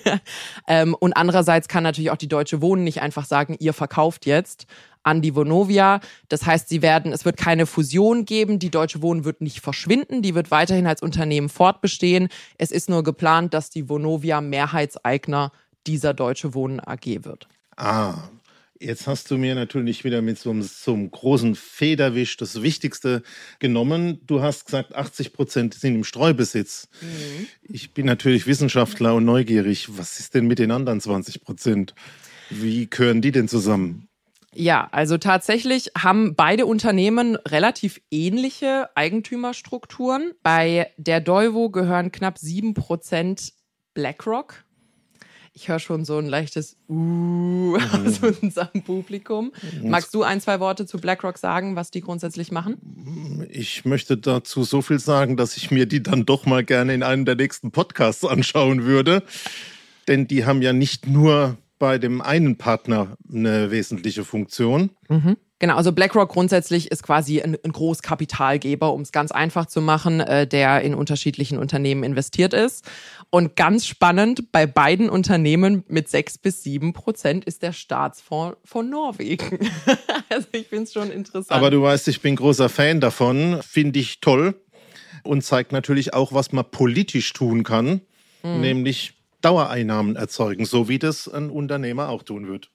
ähm, 0.68 0.94
und 0.98 1.12
andererseits 1.14 1.68
kann 1.68 1.82
natürlich 1.82 2.10
auch 2.10 2.16
die 2.16 2.28
Deutsche 2.28 2.60
Wohnen 2.60 2.84
nicht 2.84 3.02
einfach 3.02 3.24
sagen, 3.24 3.56
ihr 3.58 3.72
verkauft 3.72 4.26
jetzt 4.26 4.66
an 5.02 5.22
die 5.22 5.34
Vonovia. 5.34 6.00
Das 6.28 6.44
heißt, 6.46 6.68
sie 6.68 6.82
werden, 6.82 7.12
es 7.12 7.24
wird 7.24 7.36
keine 7.36 7.66
Fusion 7.66 8.24
geben. 8.24 8.58
Die 8.58 8.70
Deutsche 8.70 9.02
Wohnen 9.02 9.24
wird 9.24 9.40
nicht 9.40 9.60
verschwinden. 9.60 10.22
Die 10.22 10.34
wird 10.34 10.50
weiterhin 10.50 10.86
als 10.86 11.02
Unternehmen 11.02 11.48
fortbestehen. 11.48 12.28
Es 12.58 12.70
ist 12.70 12.90
nur 12.90 13.02
geplant, 13.02 13.54
dass 13.54 13.70
die 13.70 13.88
Vonovia 13.88 14.40
Mehrheitseigner 14.40 15.52
dieser 15.86 16.12
Deutsche 16.12 16.54
Wohnen 16.54 16.80
AG 16.80 17.24
wird. 17.24 17.48
Ah, 17.76 18.14
Jetzt 18.82 19.06
hast 19.06 19.30
du 19.30 19.36
mir 19.36 19.54
natürlich 19.54 20.04
wieder 20.04 20.22
mit 20.22 20.38
so 20.38 20.48
einem, 20.48 20.62
so 20.62 20.94
einem, 20.94 21.10
großen 21.10 21.54
Federwisch 21.54 22.38
das 22.38 22.62
Wichtigste 22.62 23.22
genommen. 23.58 24.20
Du 24.26 24.40
hast 24.40 24.64
gesagt, 24.64 24.94
80 24.94 25.34
Prozent 25.34 25.74
sind 25.74 25.96
im 25.96 26.04
Streubesitz. 26.04 26.88
Mhm. 27.02 27.46
Ich 27.62 27.92
bin 27.92 28.06
natürlich 28.06 28.46
Wissenschaftler 28.46 29.14
und 29.14 29.26
neugierig. 29.26 29.98
Was 29.98 30.18
ist 30.18 30.34
denn 30.34 30.46
mit 30.46 30.58
den 30.58 30.70
anderen 30.70 30.98
20 30.98 31.42
Prozent? 31.42 31.94
Wie 32.48 32.88
gehören 32.88 33.20
die 33.20 33.32
denn 33.32 33.48
zusammen? 33.48 34.08
Ja, 34.54 34.88
also 34.92 35.18
tatsächlich 35.18 35.90
haben 35.96 36.34
beide 36.34 36.64
Unternehmen 36.64 37.36
relativ 37.36 38.00
ähnliche 38.10 38.88
Eigentümerstrukturen. 38.94 40.32
Bei 40.42 40.90
der 40.96 41.20
Deuvo 41.20 41.68
gehören 41.68 42.12
knapp 42.12 42.38
7 42.38 42.72
Prozent 42.72 43.52
BlackRock 43.92 44.64
ich 45.52 45.68
höre 45.68 45.78
schon 45.78 46.04
so 46.04 46.18
ein 46.18 46.26
leichtes 46.26 46.76
Uh 46.88 46.92
mhm. 47.76 48.06
aus 48.06 48.18
unserem 48.40 48.82
Publikum. 48.82 49.52
Magst 49.82 50.14
du 50.14 50.22
ein, 50.22 50.40
zwei 50.40 50.60
Worte 50.60 50.86
zu 50.86 50.98
BlackRock 50.98 51.38
sagen, 51.38 51.76
was 51.76 51.90
die 51.90 52.00
grundsätzlich 52.00 52.52
machen? 52.52 53.46
Ich 53.50 53.84
möchte 53.84 54.16
dazu 54.16 54.64
so 54.64 54.82
viel 54.82 54.98
sagen, 54.98 55.36
dass 55.36 55.56
ich 55.56 55.70
mir 55.70 55.86
die 55.86 56.02
dann 56.02 56.26
doch 56.26 56.46
mal 56.46 56.64
gerne 56.64 56.94
in 56.94 57.02
einem 57.02 57.24
der 57.24 57.36
nächsten 57.36 57.70
Podcasts 57.70 58.24
anschauen 58.24 58.84
würde. 58.84 59.22
Denn 60.08 60.26
die 60.26 60.44
haben 60.44 60.62
ja 60.62 60.72
nicht 60.72 61.06
nur 61.06 61.58
bei 61.78 61.98
dem 61.98 62.20
einen 62.20 62.56
Partner 62.56 63.16
eine 63.32 63.70
wesentliche 63.70 64.24
Funktion. 64.24 64.90
Mhm. 65.08 65.36
Genau, 65.60 65.76
also 65.76 65.92
BlackRock 65.92 66.30
grundsätzlich 66.30 66.90
ist 66.90 67.02
quasi 67.02 67.42
ein, 67.42 67.56
ein 67.62 67.72
Großkapitalgeber, 67.72 68.94
um 68.94 69.02
es 69.02 69.12
ganz 69.12 69.30
einfach 69.30 69.66
zu 69.66 69.82
machen, 69.82 70.20
äh, 70.20 70.46
der 70.46 70.80
in 70.80 70.94
unterschiedlichen 70.94 71.58
Unternehmen 71.58 72.02
investiert 72.02 72.54
ist. 72.54 72.86
Und 73.28 73.56
ganz 73.56 73.86
spannend, 73.86 74.52
bei 74.52 74.66
beiden 74.66 75.10
Unternehmen 75.10 75.84
mit 75.86 76.08
sechs 76.08 76.38
bis 76.38 76.62
sieben 76.62 76.94
Prozent 76.94 77.44
ist 77.44 77.62
der 77.62 77.72
Staatsfonds 77.72 78.56
von 78.64 78.88
Norwegen. 78.88 79.68
also 80.30 80.46
ich 80.52 80.66
finde 80.66 80.84
es 80.84 80.94
schon 80.94 81.10
interessant. 81.10 81.50
Aber 81.50 81.70
du 81.70 81.82
weißt, 81.82 82.08
ich 82.08 82.22
bin 82.22 82.36
großer 82.36 82.70
Fan 82.70 83.00
davon, 83.00 83.60
finde 83.62 84.00
ich 84.00 84.20
toll 84.22 84.58
und 85.24 85.44
zeigt 85.44 85.72
natürlich 85.72 86.14
auch, 86.14 86.32
was 86.32 86.52
man 86.52 86.64
politisch 86.70 87.34
tun 87.34 87.64
kann, 87.64 88.00
mhm. 88.42 88.60
nämlich 88.62 89.12
Dauereinnahmen 89.42 90.16
erzeugen, 90.16 90.64
so 90.64 90.88
wie 90.88 90.98
das 90.98 91.28
ein 91.28 91.50
Unternehmer 91.50 92.08
auch 92.08 92.22
tun 92.22 92.48
wird. 92.48 92.70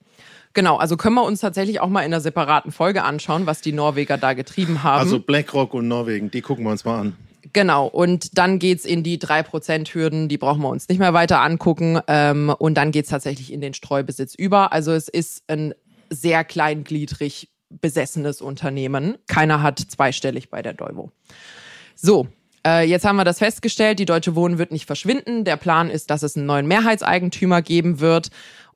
Genau, 0.56 0.76
also 0.76 0.96
können 0.96 1.16
wir 1.16 1.22
uns 1.22 1.40
tatsächlich 1.40 1.80
auch 1.80 1.90
mal 1.90 2.00
in 2.00 2.06
einer 2.06 2.22
separaten 2.22 2.72
Folge 2.72 3.04
anschauen, 3.04 3.44
was 3.44 3.60
die 3.60 3.72
Norweger 3.72 4.16
da 4.16 4.32
getrieben 4.32 4.82
haben. 4.82 5.00
Also 5.00 5.20
BlackRock 5.20 5.74
und 5.74 5.86
Norwegen, 5.86 6.30
die 6.30 6.40
gucken 6.40 6.64
wir 6.64 6.70
uns 6.70 6.86
mal 6.86 6.98
an. 6.98 7.16
Genau, 7.52 7.86
und 7.86 8.38
dann 8.38 8.58
geht's 8.58 8.86
in 8.86 9.02
die 9.02 9.18
3%-Hürden, 9.18 10.30
die 10.30 10.38
brauchen 10.38 10.62
wir 10.62 10.70
uns 10.70 10.88
nicht 10.88 10.98
mehr 10.98 11.12
weiter 11.12 11.42
angucken. 11.42 12.00
Ähm, 12.08 12.48
und 12.58 12.74
dann 12.76 12.90
geht's 12.90 13.10
tatsächlich 13.10 13.52
in 13.52 13.60
den 13.60 13.74
Streubesitz 13.74 14.34
über. 14.34 14.72
Also 14.72 14.92
es 14.92 15.08
ist 15.08 15.44
ein 15.46 15.74
sehr 16.08 16.42
kleingliedrig 16.42 17.50
besessenes 17.68 18.40
Unternehmen. 18.40 19.18
Keiner 19.26 19.60
hat 19.60 19.78
zweistellig 19.78 20.48
bei 20.48 20.62
der 20.62 20.72
Deuvo. 20.72 21.12
So, 21.94 22.28
äh, 22.66 22.88
jetzt 22.88 23.04
haben 23.04 23.16
wir 23.16 23.24
das 23.24 23.40
festgestellt, 23.40 23.98
die 23.98 24.06
Deutsche 24.06 24.34
Wohnen 24.34 24.56
wird 24.56 24.72
nicht 24.72 24.86
verschwinden. 24.86 25.44
Der 25.44 25.58
Plan 25.58 25.90
ist, 25.90 26.08
dass 26.08 26.22
es 26.22 26.34
einen 26.34 26.46
neuen 26.46 26.66
Mehrheitseigentümer 26.66 27.60
geben 27.60 28.00
wird. 28.00 28.30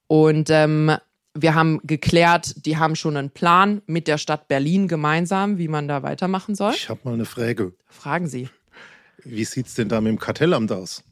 Und 0.09 0.51
ähm, 0.51 0.93
wir 1.43 1.55
haben 1.55 1.81
geklärt, 1.85 2.67
die 2.67 2.77
haben 2.77 2.97
schon 2.97 3.17
einen 3.17 3.31
Plan 3.31 3.83
mit 3.87 4.09
der 4.09 4.19
Stadt 4.19 4.49
Berlin 4.49 4.89
gemeinsam, 4.89 5.59
wie 5.59 5.69
man 5.69 5.89
da 5.89 6.03
weitermachen 6.03 6.55
soll. 6.55 6.75
Ich 6.75 6.89
habe 6.89 7.01
mal 7.05 7.15
eine 7.15 7.25
Frage. 7.25 7.73
Fragen 7.87 8.27
Sie. 8.27 8.49
Wie 9.25 9.45
sieht 9.45 9.67
es 9.67 9.75
denn 9.75 9.89
da 9.89 10.01
mit 10.01 10.11
dem 10.11 10.19
Kartellamt 10.19 10.73
aus? 10.73 11.05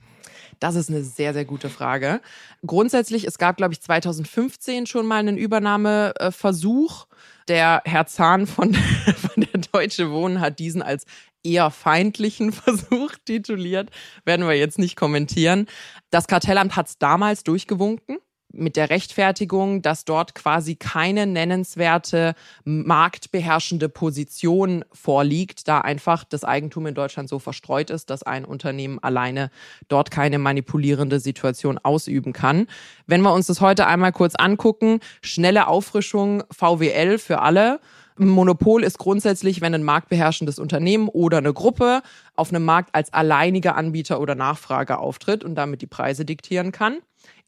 Das 0.61 0.75
ist 0.75 0.91
eine 0.91 1.05
sehr, 1.05 1.33
sehr 1.35 1.45
gute 1.45 1.69
Frage. 1.69 2.21
Grundsätzlich, 2.67 3.25
es 3.25 3.39
gab, 3.39 3.59
glaube 3.59 3.75
ich, 3.75 3.81
2015 3.81 4.87
schon 4.87 5.07
mal 5.07 5.19
einen 5.19 5.39
Übernahmeversuch. 5.39 7.07
Der 7.47 7.83
Herr 7.85 8.07
Zahn 8.07 8.47
von, 8.47 8.75
von 9.17 9.47
der 9.53 9.61
Deutsche 9.73 10.11
Wohnen 10.11 10.41
hat 10.41 10.59
diesen 10.59 10.83
als 10.83 11.05
eher 11.45 11.71
feindlichen 11.71 12.53
Versuch 12.53 13.13
tituliert. 13.25 13.91
Werden 14.25 14.47
wir 14.47 14.55
jetzt 14.55 14.79
nicht 14.79 14.97
kommentieren. 14.97 15.67
Das 16.11 16.27
Kartellamt 16.27 16.75
hat 16.75 16.89
es 16.89 16.99
damals 16.99 17.45
durchgewunken 17.45 18.19
mit 18.53 18.77
der 18.77 18.91
Rechtfertigung, 18.91 19.83
dass 19.83 20.05
dort 20.05 20.35
quasi 20.35 20.75
keine 20.75 21.27
nennenswerte 21.27 22.35
marktbeherrschende 22.65 23.89
Position 23.89 24.85
vorliegt, 24.93 25.69
da 25.69 25.81
einfach 25.81 26.25
das 26.25 26.45
Eigentum 26.45 26.87
in 26.87 26.95
Deutschland 26.95 27.29
so 27.29 27.39
verstreut 27.39 27.91
ist, 27.91 28.11
dass 28.11 28.23
ein 28.23 28.45
Unternehmen 28.45 28.99
alleine 29.01 29.51
dort 29.89 30.11
keine 30.11 30.39
manipulierende 30.39 31.21
Situation 31.21 31.79
ausüben 31.79 32.33
kann. 32.33 32.67
Wenn 33.07 33.21
wir 33.21 33.35
uns 33.35 33.47
das 33.47 33.61
heute 33.61 33.87
einmal 33.87 34.13
kurz 34.13 34.35
angucken, 34.35 35.01
schnelle 35.21 35.69
Auffrischung 35.69 36.43
VWL 36.51 37.19
für 37.19 37.41
alle. 37.41 37.81
Monopol 38.17 38.83
ist 38.83 38.99
grundsätzlich, 38.99 39.61
wenn 39.61 39.75
ein 39.75 39.85
marktbeherrschendes 39.85 40.59
Unternehmen 40.59 41.09
oder 41.09 41.39
eine 41.39 41.53
Gruppe 41.53 42.03
auf 42.35 42.49
einem 42.49 42.65
Markt 42.65 42.95
als 42.95 43.13
alleiniger 43.13 43.77
Anbieter 43.77 44.21
oder 44.21 44.35
Nachfrager 44.35 44.99
auftritt 44.99 45.45
und 45.45 45.55
damit 45.55 45.83
die 45.83 45.87
Preise 45.87 46.25
diktieren 46.25 46.73
kann 46.73 46.97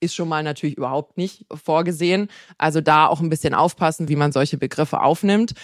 ist 0.00 0.14
schon 0.14 0.28
mal 0.28 0.42
natürlich 0.42 0.76
überhaupt 0.76 1.16
nicht 1.16 1.44
vorgesehen. 1.52 2.28
Also 2.58 2.80
da 2.80 3.06
auch 3.06 3.20
ein 3.20 3.30
bisschen 3.30 3.54
aufpassen, 3.54 4.08
wie 4.08 4.16
man 4.16 4.32
solche 4.32 4.58
Begriffe 4.58 5.00
aufnimmt. 5.00 5.54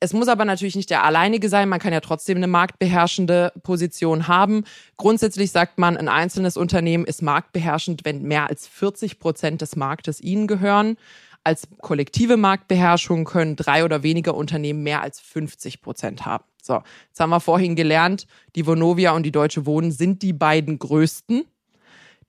Es 0.00 0.12
muss 0.12 0.28
aber 0.28 0.44
natürlich 0.44 0.76
nicht 0.76 0.90
der 0.90 1.04
alleinige 1.04 1.48
sein. 1.48 1.68
Man 1.68 1.80
kann 1.80 1.92
ja 1.92 2.00
trotzdem 2.00 2.36
eine 2.36 2.46
marktbeherrschende 2.46 3.52
Position 3.62 4.28
haben. 4.28 4.64
Grundsätzlich 4.96 5.50
sagt 5.50 5.78
man, 5.78 5.96
ein 5.96 6.08
einzelnes 6.08 6.56
Unternehmen 6.56 7.04
ist 7.04 7.22
marktbeherrschend, 7.22 8.04
wenn 8.04 8.22
mehr 8.22 8.48
als 8.48 8.66
40 8.68 9.18
Prozent 9.18 9.60
des 9.60 9.74
Marktes 9.74 10.20
ihnen 10.20 10.46
gehören. 10.46 10.96
Als 11.42 11.66
kollektive 11.80 12.36
Marktbeherrschung 12.36 13.24
können 13.24 13.56
drei 13.56 13.84
oder 13.84 14.02
weniger 14.02 14.34
Unternehmen 14.34 14.82
mehr 14.82 15.02
als 15.02 15.18
50 15.20 15.80
Prozent 15.82 16.26
haben. 16.26 16.44
So, 16.62 16.82
jetzt 17.08 17.18
haben 17.18 17.30
wir 17.30 17.40
vorhin 17.40 17.74
gelernt, 17.74 18.26
die 18.54 18.66
Vonovia 18.66 19.12
und 19.12 19.22
die 19.22 19.32
Deutsche 19.32 19.64
Wohnen 19.64 19.90
sind 19.90 20.22
die 20.22 20.32
beiden 20.34 20.78
größten 20.78 21.44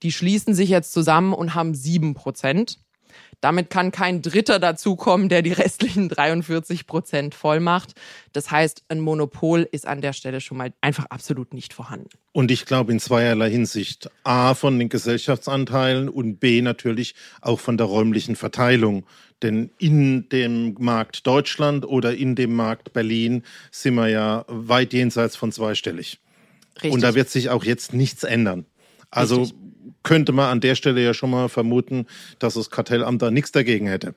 die 0.03 0.12
schließen 0.12 0.53
sich 0.53 0.69
jetzt 0.69 0.93
zusammen 0.93 1.33
und 1.33 1.55
haben 1.55 1.75
sieben 1.75 2.13
Prozent. 2.13 2.79
Damit 3.41 3.69
kann 3.69 3.91
kein 3.91 4.21
Dritter 4.21 4.59
dazukommen, 4.59 5.29
der 5.29 5.41
die 5.41 5.53
restlichen 5.53 6.09
43 6.09 6.85
Prozent 6.85 7.35
voll 7.35 7.59
macht. 7.59 7.93
Das 8.33 8.51
heißt, 8.51 8.83
ein 8.89 8.99
Monopol 8.99 9.67
ist 9.71 9.88
an 9.88 10.01
der 10.01 10.13
Stelle 10.13 10.41
schon 10.41 10.57
mal 10.57 10.73
einfach 10.81 11.05
absolut 11.05 11.53
nicht 11.53 11.73
vorhanden. 11.73 12.09
Und 12.33 12.51
ich 12.51 12.65
glaube 12.65 12.91
in 12.91 12.99
zweierlei 12.99 13.49
Hinsicht. 13.49 14.09
A 14.23 14.53
von 14.55 14.77
den 14.77 14.89
Gesellschaftsanteilen 14.89 16.09
und 16.09 16.39
B 16.39 16.62
natürlich 16.62 17.15
auch 17.41 17.59
von 17.59 17.77
der 17.77 17.88
räumlichen 17.88 18.35
Verteilung. 18.35 19.05
Denn 19.41 19.69
in 19.77 20.27
dem 20.29 20.75
Markt 20.79 21.25
Deutschland 21.25 21.85
oder 21.85 22.13
in 22.13 22.35
dem 22.35 22.53
Markt 22.55 22.91
Berlin 22.91 23.43
sind 23.71 23.95
wir 23.95 24.09
ja 24.09 24.43
weit 24.47 24.91
jenseits 24.91 25.38
von 25.38 25.53
zweistellig. 25.53 26.19
Richtig. 26.75 26.91
Und 26.91 27.01
da 27.01 27.15
wird 27.15 27.29
sich 27.29 27.49
auch 27.49 27.63
jetzt 27.63 27.93
nichts 27.93 28.23
ändern. 28.23 28.65
Also 29.12 29.41
Richtig 29.41 29.58
könnte 30.04 30.32
man 30.32 30.49
an 30.49 30.62
der 30.62 30.75
Stelle 30.75 31.04
ja 31.04 31.13
schon 31.13 31.30
mal 31.30 31.49
vermuten, 31.49 32.06
dass 32.39 32.54
das 32.56 32.69
Kartellamt 32.69 33.21
da 33.21 33.32
nichts 33.32 33.52
dagegen 33.52 33.88
hätte. 33.88 34.15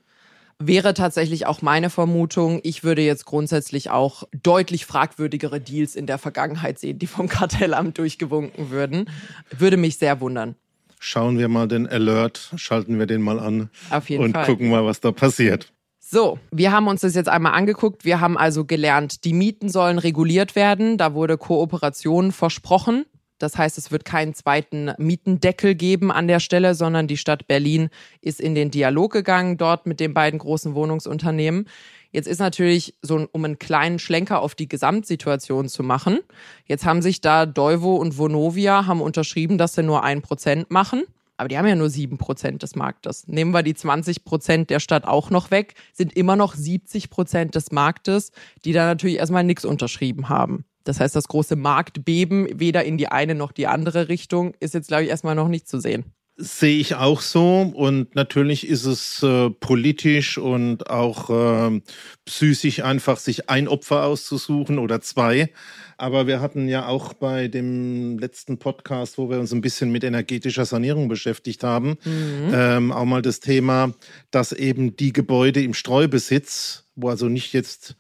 Wäre 0.59 0.95
tatsächlich 0.95 1.47
auch 1.47 1.61
meine 1.63 1.91
Vermutung. 1.91 2.61
Ich 2.63 2.85
würde 2.85 3.03
jetzt 3.03 3.25
grundsätzlich 3.25 3.91
auch 3.91 4.25
deutlich 4.43 4.87
fragwürdigere 4.87 5.61
Deals 5.61 5.97
in 5.97 6.07
der 6.07 6.19
Vergangenheit 6.19 6.79
sehen, 6.79 6.99
die 6.99 7.07
vom 7.07 7.29
Kartellamt 7.29 7.99
durchgewunken 7.99 8.71
würden. 8.71 9.11
Würde 9.51 9.77
mich 9.77 9.99
sehr 9.99 10.21
wundern. 10.21 10.55
Schauen 11.01 11.37
wir 11.37 11.49
mal 11.49 11.67
den 11.67 11.89
Alert, 11.89 12.53
schalten 12.55 13.01
wir 13.01 13.07
den 13.07 13.23
mal 13.23 13.41
an 13.41 13.71
Auf 13.91 14.09
jeden 14.09 14.23
und 14.23 14.33
Fall. 14.35 14.47
gucken 14.47 14.71
mal, 14.71 14.85
was 14.85 15.01
da 15.01 15.11
passiert. 15.11 15.73
So, 15.99 16.39
wir 16.53 16.71
haben 16.71 16.87
uns 16.87 17.01
das 17.01 17.15
jetzt 17.17 17.29
einmal 17.29 17.55
angeguckt. 17.55 18.05
Wir 18.05 18.21
haben 18.21 18.39
also 18.39 18.65
gelernt, 18.65 19.25
die 19.25 19.33
Mieten 19.33 19.69
sollen 19.69 19.99
reguliert 19.99 20.55
werden. 20.55 20.99
Da 20.99 21.15
wurde 21.15 21.39
Kooperation 21.39 22.31
versprochen. 22.31 23.07
Das 23.43 23.59
heißt, 23.59 23.77
es 23.77 23.91
wird 23.91 24.05
keinen 24.05 24.35
zweiten 24.35 24.93
Mietendeckel 24.99 25.75
geben 25.75 26.13
an 26.13 26.29
der 26.29 26.39
Stelle, 26.39 26.77
sondern 26.77 27.09
die 27.09 27.17
Stadt 27.17 27.49
Berlin 27.49 27.89
ist 28.21 28.41
in 28.41 28.55
den 28.55 28.71
Dialog 28.71 29.13
gegangen 29.13 29.57
dort 29.57 29.85
mit 29.85 29.99
den 29.99 30.15
beiden 30.15 30.39
großen 30.39 30.77
Wohnungsunternehmen. 30.77 31.67
Jetzt 32.13 32.29
ist 32.29 32.39
natürlich 32.39 32.95
so, 33.03 33.27
um 33.33 33.45
einen 33.45 33.59
kleinen 33.59 33.99
Schlenker 33.99 34.41
auf 34.41 34.55
die 34.55 34.69
Gesamtsituation 34.69 35.69
zu 35.69 35.83
machen. 35.83 36.21
Jetzt 36.67 36.85
haben 36.85 37.03
sich 37.03 37.21
da 37.21 37.45
Deuvo 37.45 37.97
und 37.97 38.17
Vonovia 38.17 38.87
haben 38.87 39.01
unterschrieben, 39.01 39.59
dass 39.59 39.75
sie 39.75 39.83
nur 39.83 40.05
ein 40.05 40.23
Prozent 40.23 40.71
machen. 40.71 41.03
Aber 41.37 41.49
die 41.49 41.59
haben 41.59 41.67
ja 41.67 41.75
nur 41.75 41.91
sieben 41.91 42.19
Prozent 42.19 42.63
des 42.63 42.77
Marktes. 42.77 43.27
Nehmen 43.27 43.51
wir 43.51 43.65
die 43.65 43.75
20 43.75 44.25
Prozent 44.25 44.71
der 44.71 44.79
Stadt 44.79 45.05
auch 45.05 45.31
noch 45.31 45.51
weg, 45.51 45.75
sind 45.93 46.17
immer 46.17 46.37
noch 46.37 46.55
70 46.55 47.11
Prozent 47.11 47.57
des 47.57 47.73
Marktes, 47.73 48.31
die 48.65 48.73
da 48.73 48.87
natürlich 48.87 49.17
erstmal 49.17 49.43
nichts 49.43 49.65
unterschrieben 49.65 50.29
haben. 50.29 50.65
Das 50.85 51.01
heißt, 51.01 51.15
das 51.17 51.29
große 51.29 51.57
Marktbeben, 51.57 52.49
weder 52.59 52.85
in 52.85 52.99
die 52.99 53.09
eine 53.09 53.35
noch 53.35 53.53
die 53.53 53.67
andere 53.67 54.09
Richtung, 54.09 54.55
ist 54.61 54.75
jetzt, 54.75 54.89
glaube 54.89 55.05
ich, 55.05 55.11
erstmal 55.11 55.35
noch 55.35 55.49
nicht 55.49 55.69
zu 55.69 55.81
sehen. 55.81 56.05
Sehe 56.37 56.79
ich 56.79 56.95
auch 56.95 57.21
so. 57.21 57.71
Und 57.75 58.15
natürlich 58.15 58.67
ist 58.67 58.87
es 58.87 59.23
äh, 59.23 59.51
politisch 59.51 60.39
und 60.39 60.89
auch 60.89 61.29
äh, 61.29 61.81
psychisch 62.25 62.83
einfach, 62.83 63.19
sich 63.19 63.51
ein 63.51 63.69
Opfer 63.69 64.05
auszusuchen 64.05 64.79
oder 64.79 65.03
zwei. 65.03 65.51
Aber 65.99 66.27
wir 66.27 66.41
hatten 66.41 66.69
ja 66.69 66.87
auch 66.87 67.13
bei 67.13 67.49
dem 67.49 68.19
letzten 68.19 68.59
Podcast, 68.59 69.19
wo 69.19 69.29
wir 69.29 69.39
uns 69.39 69.53
ein 69.53 69.61
bisschen 69.61 69.93
mit 69.93 70.05
energetischer 70.05 70.65
Sanierung 70.65 71.09
beschäftigt 71.09 71.63
haben, 71.65 71.99
mhm. 72.05 72.51
ähm, 72.53 72.93
auch 72.93 73.05
mal 73.05 73.23
das 73.23 73.41
Thema, 73.41 73.93
dass 74.31 74.53
eben 74.53 74.97
die 74.97 75.13
Gebäude 75.13 75.63
im 75.63 75.75
Streubesitz, 75.75 76.85
wo 76.97 77.11
also 77.11 77.29
nicht 77.29 77.53
jetzt 77.53 77.95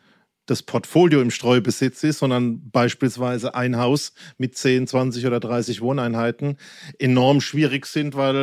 das 0.53 0.63
Portfolio 0.63 1.21
im 1.21 1.31
Streubesitz 1.31 2.05
ist, 2.05 2.19
sondern 2.19 2.71
beispielsweise 2.71 3.55
ein 3.55 3.79
Haus 3.79 4.13
mit 4.37 4.57
10, 4.57 4.87
20 4.87 5.27
oder 5.27 5.41
30 5.41 5.81
Wohneinheiten 5.81 6.59
enorm 6.99 7.41
schwierig 7.41 7.87
sind, 7.87 8.15
weil 8.15 8.37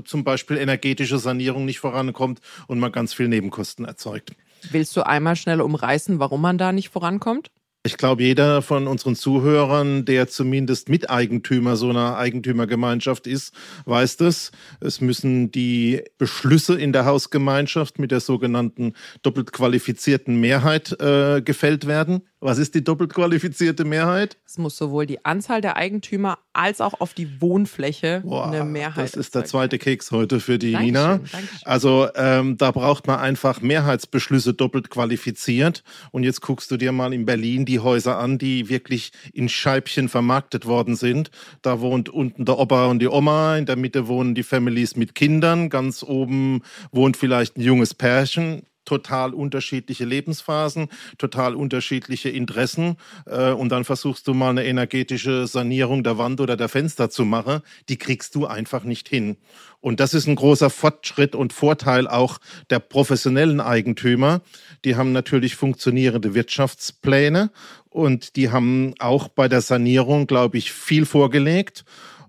äh, 0.00 0.04
zum 0.04 0.24
Beispiel 0.24 0.56
energetische 0.56 1.18
Sanierung 1.18 1.66
nicht 1.66 1.78
vorankommt 1.78 2.40
und 2.66 2.78
man 2.78 2.90
ganz 2.90 3.12
viel 3.12 3.28
Nebenkosten 3.28 3.84
erzeugt. 3.84 4.32
Willst 4.70 4.96
du 4.96 5.04
einmal 5.04 5.36
schnell 5.36 5.60
umreißen, 5.60 6.18
warum 6.18 6.40
man 6.40 6.56
da 6.56 6.72
nicht 6.72 6.88
vorankommt? 6.88 7.50
Ich 7.84 7.96
glaube, 7.96 8.22
jeder 8.22 8.62
von 8.62 8.86
unseren 8.86 9.16
Zuhörern, 9.16 10.04
der 10.04 10.28
zumindest 10.28 10.88
Miteigentümer 10.88 11.74
so 11.74 11.90
einer 11.90 12.16
Eigentümergemeinschaft 12.16 13.26
ist, 13.26 13.52
weiß 13.86 14.18
das. 14.18 14.52
Es 14.78 15.00
müssen 15.00 15.50
die 15.50 16.04
Beschlüsse 16.16 16.78
in 16.78 16.92
der 16.92 17.06
Hausgemeinschaft 17.06 17.98
mit 17.98 18.12
der 18.12 18.20
sogenannten 18.20 18.92
doppelt 19.22 19.52
qualifizierten 19.52 20.38
Mehrheit 20.38 20.92
äh, 21.00 21.42
gefällt 21.42 21.88
werden. 21.88 22.22
Was 22.44 22.58
ist 22.58 22.74
die 22.74 22.82
doppelt 22.82 23.14
qualifizierte 23.14 23.84
Mehrheit? 23.84 24.36
Es 24.44 24.58
muss 24.58 24.76
sowohl 24.76 25.06
die 25.06 25.24
Anzahl 25.24 25.60
der 25.60 25.76
Eigentümer 25.76 26.38
als 26.52 26.80
auch 26.80 27.00
auf 27.00 27.14
die 27.14 27.40
Wohnfläche 27.40 28.22
Boah, 28.24 28.48
eine 28.48 28.64
Mehrheit. 28.64 29.04
Das 29.04 29.14
ist 29.14 29.36
der 29.36 29.44
zweite 29.44 29.78
Keks 29.78 30.10
heute 30.10 30.40
für 30.40 30.58
die 30.58 30.72
Dankeschön, 30.72 30.92
Nina. 30.92 31.08
Dankeschön. 31.18 31.48
Also 31.62 32.08
ähm, 32.16 32.58
da 32.58 32.72
braucht 32.72 33.06
man 33.06 33.20
einfach 33.20 33.60
Mehrheitsbeschlüsse 33.60 34.54
doppelt 34.54 34.90
qualifiziert. 34.90 35.84
Und 36.10 36.24
jetzt 36.24 36.40
guckst 36.40 36.68
du 36.72 36.76
dir 36.76 36.90
mal 36.90 37.14
in 37.14 37.26
Berlin 37.26 37.64
die 37.64 37.78
Häuser 37.78 38.18
an, 38.18 38.38
die 38.38 38.68
wirklich 38.68 39.12
in 39.32 39.48
Scheibchen 39.48 40.08
vermarktet 40.08 40.66
worden 40.66 40.96
sind. 40.96 41.30
Da 41.62 41.80
wohnt 41.80 42.08
unten 42.08 42.44
der 42.44 42.58
Opa 42.58 42.86
und 42.86 42.98
die 42.98 43.08
Oma, 43.08 43.56
in 43.56 43.66
der 43.66 43.76
Mitte 43.76 44.08
wohnen 44.08 44.34
die 44.34 44.42
Families 44.42 44.96
mit 44.96 45.14
Kindern, 45.14 45.70
ganz 45.70 46.02
oben 46.02 46.62
wohnt 46.90 47.16
vielleicht 47.16 47.56
ein 47.56 47.60
junges 47.60 47.94
Pärchen 47.94 48.64
total 48.84 49.34
unterschiedliche 49.34 50.04
Lebensphasen, 50.04 50.88
total 51.18 51.54
unterschiedliche 51.54 52.28
Interessen 52.28 52.96
äh, 53.26 53.50
und 53.50 53.70
dann 53.70 53.84
versuchst 53.84 54.26
du 54.26 54.34
mal 54.34 54.50
eine 54.50 54.64
energetische 54.64 55.46
Sanierung 55.46 56.04
der 56.04 56.18
Wand 56.18 56.40
oder 56.40 56.56
der 56.56 56.68
Fenster 56.68 57.10
zu 57.10 57.24
machen, 57.24 57.60
die 57.88 57.96
kriegst 57.96 58.34
du 58.34 58.46
einfach 58.46 58.84
nicht 58.84 59.08
hin. 59.08 59.36
Und 59.80 59.98
das 59.98 60.14
ist 60.14 60.28
ein 60.28 60.36
großer 60.36 60.70
Fortschritt 60.70 61.34
und 61.34 61.52
Vorteil 61.52 62.06
auch 62.06 62.38
der 62.70 62.78
professionellen 62.78 63.60
Eigentümer. 63.60 64.42
Die 64.84 64.94
haben 64.94 65.10
natürlich 65.10 65.56
funktionierende 65.56 66.34
Wirtschaftspläne 66.34 67.50
und 67.88 68.36
die 68.36 68.50
haben 68.50 68.94
auch 69.00 69.28
bei 69.28 69.48
der 69.48 69.60
Sanierung, 69.60 70.26
glaube 70.26 70.56
ich, 70.56 70.72
viel 70.72 71.04
vorgelegt. 71.04 71.84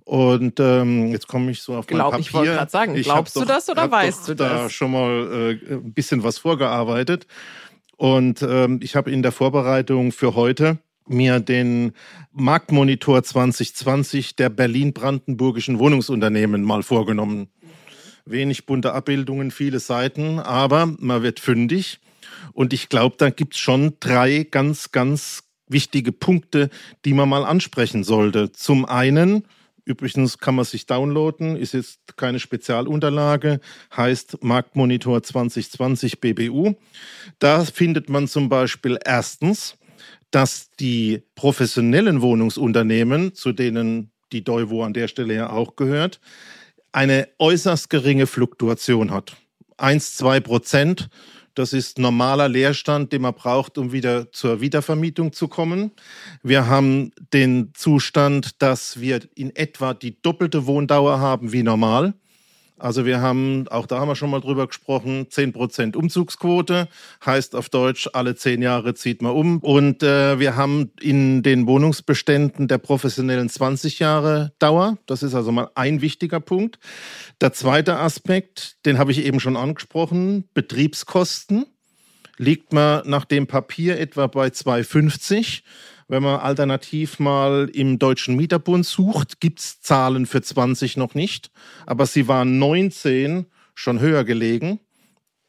Und 0.06 0.60
ähm, 0.60 1.08
jetzt 1.08 1.28
komme 1.28 1.52
ich 1.52 1.62
so 1.62 1.76
auf 1.76 1.88
Glaub, 1.88 2.12
mein 2.12 2.22
Papier. 2.22 2.28
Ich 2.28 2.34
wollte 2.34 2.52
gerade 2.52 2.72
sagen, 2.72 2.96
ich 2.96 3.04
glaubst 3.04 3.36
du 3.36 3.46
das 3.46 3.70
oder 3.70 3.90
weißt 3.90 4.28
du 4.28 4.34
das? 4.34 4.48
Ich 4.48 4.54
habe 4.54 4.64
da 4.64 4.70
schon 4.70 4.92
mal 4.92 5.58
äh, 5.62 5.74
ein 5.76 5.94
bisschen 5.94 6.24
was 6.24 6.38
vorgearbeitet. 6.38 7.28
Und 7.96 8.42
ähm, 8.42 8.80
ich 8.84 8.96
habe 8.96 9.12
in 9.12 9.22
der 9.22 9.32
Vorbereitung 9.32 10.12
für 10.12 10.36
heute 10.36 10.80
mir 11.08 11.40
den 11.40 11.94
Marktmonitor 12.32 13.24
2020 13.24 14.36
der 14.36 14.50
Berlin-Brandenburgischen 14.50 15.80
Wohnungsunternehmen 15.80 16.64
mal 16.64 16.84
vorgenommen. 16.84 17.48
Wenig 18.26 18.66
bunte 18.66 18.94
Abbildungen, 18.94 19.52
viele 19.52 19.80
Seiten, 19.80 20.40
aber 20.40 20.94
man 21.00 21.24
wird 21.24 21.40
fündig. 21.40 22.00
Und 22.54 22.74
ich 22.74 22.90
glaube, 22.90 23.16
da 23.18 23.30
gibt 23.30 23.56
es 23.56 23.60
schon 23.60 23.94
drei 24.00 24.48
ganz, 24.50 24.92
ganz 24.92 25.44
wichtige 25.68 26.12
Punkte, 26.12 26.70
die 27.06 27.14
man 27.14 27.30
mal 27.30 27.44
ansprechen 27.44 28.04
sollte. 28.04 28.52
Zum 28.52 28.86
einen, 28.86 29.44
Übrigens 29.86 30.38
kann 30.38 30.56
man 30.56 30.66
sich 30.66 30.86
downloaden, 30.86 31.58
ist 31.58 31.74
jetzt 31.74 32.16
keine 32.16 32.40
Spezialunterlage, 32.40 33.60
heißt 33.96 34.42
Marktmonitor 34.42 35.22
2020 35.22 36.22
BBU. 36.22 36.76
Da 37.40 37.66
findet 37.66 38.10
man 38.10 38.28
zum 38.28 38.48
Beispiel 38.48 38.98
erstens, 39.04 39.76
dass 40.32 40.72
die 40.80 41.24
professionellen 41.36 42.22
Wohnungsunternehmen, 42.22 43.34
zu 43.36 43.52
denen 43.52 44.12
die 44.32 44.44
Deuvo 44.44 44.84
an 44.84 44.94
der 44.94 45.08
Stelle 45.08 45.36
ja 45.36 45.50
auch 45.50 45.76
gehört, 45.76 46.20
eine 46.92 47.28
äußerst 47.40 47.90
geringe 47.90 48.26
Fluktuation 48.26 49.12
hat. 49.12 49.36
1, 49.78 50.16
2 50.16 50.40
Prozent 50.40 51.10
das 51.56 51.74
ist 51.74 52.00
normaler 52.00 52.50
Leerstand, 52.50 53.14
den 53.14 53.22
man 53.22 53.34
braucht, 53.34 53.78
um 53.78 53.92
wieder 53.92 54.32
zur 54.32 54.62
Wiedervermietung 54.62 55.34
zu 55.34 55.48
kommen. 55.48 55.92
Wir 56.42 56.68
haben 56.68 57.12
den 57.32 57.72
Zustand, 57.74 58.62
dass 58.62 59.00
wir 59.00 59.22
in 59.36 59.56
etwa 59.56 59.94
die 59.94 60.22
doppelte 60.22 60.66
Wohndauer 60.66 61.20
haben 61.20 61.52
wie 61.52 61.64
normal. 61.64 62.14
Also 62.84 63.06
wir 63.06 63.22
haben, 63.22 63.66
auch 63.70 63.86
da 63.86 64.02
haben 64.02 64.10
wir 64.10 64.18
schon 64.18 64.30
mal 64.30 64.42
drüber 64.42 64.68
gesprochen, 64.68 65.28
10% 65.28 65.96
Umzugsquote, 65.96 66.90
heißt 67.26 67.56
auf 67.56 67.70
Deutsch, 67.70 68.10
alle 68.12 68.36
zehn 68.36 68.62
Jahre 68.62 68.94
zieht 68.94 69.22
man 69.22 69.32
um. 69.32 69.60
Und 69.60 70.04
äh, 70.04 70.38
wir 70.38 70.58
haben 70.58 70.92
in 71.00 71.44
den 71.44 71.66
Wohnungsbeständen 71.66 72.68
der 72.68 72.80
professionellen 72.80 73.48
20 73.48 74.00
Jahre 74.00 74.52
Dauer. 74.60 74.98
Das 75.06 75.24
ist 75.24 75.34
also 75.34 75.54
mal 75.54 75.70
ein 75.76 76.02
wichtiger 76.02 76.42
Punkt. 76.42 76.78
Der 77.40 77.54
zweite 77.54 78.00
Aspekt, 78.00 78.76
den 78.86 78.98
habe 78.98 79.14
ich 79.14 79.24
eben 79.24 79.40
schon 79.40 79.56
angesprochen, 79.56 80.50
Betriebskosten. 80.54 81.66
Liegt 82.38 82.74
man 82.74 83.08
nach 83.08 83.24
dem 83.24 83.48
Papier 83.48 83.98
etwa 83.98 84.28
bei 84.28 84.48
2,50 84.48 85.62
wenn 86.08 86.24
man 86.24 86.40
alternativ 86.40 87.20
mal 87.20 87.70
im 87.74 88.00
Deutschen 88.00 88.36
Mieterbund 88.36 88.86
sucht, 88.86 89.40
gibt 89.40 89.60
es 89.60 89.82
Zahlen 89.82 90.26
für 90.26 90.42
20 90.42 90.98
noch 90.98 91.16
nicht, 91.16 91.52
aber 91.86 92.06
sie 92.06 92.28
waren 92.28 92.60
19 92.60 93.46
schon 93.76 94.00
höher 94.00 94.24
gelegen. 94.24 94.80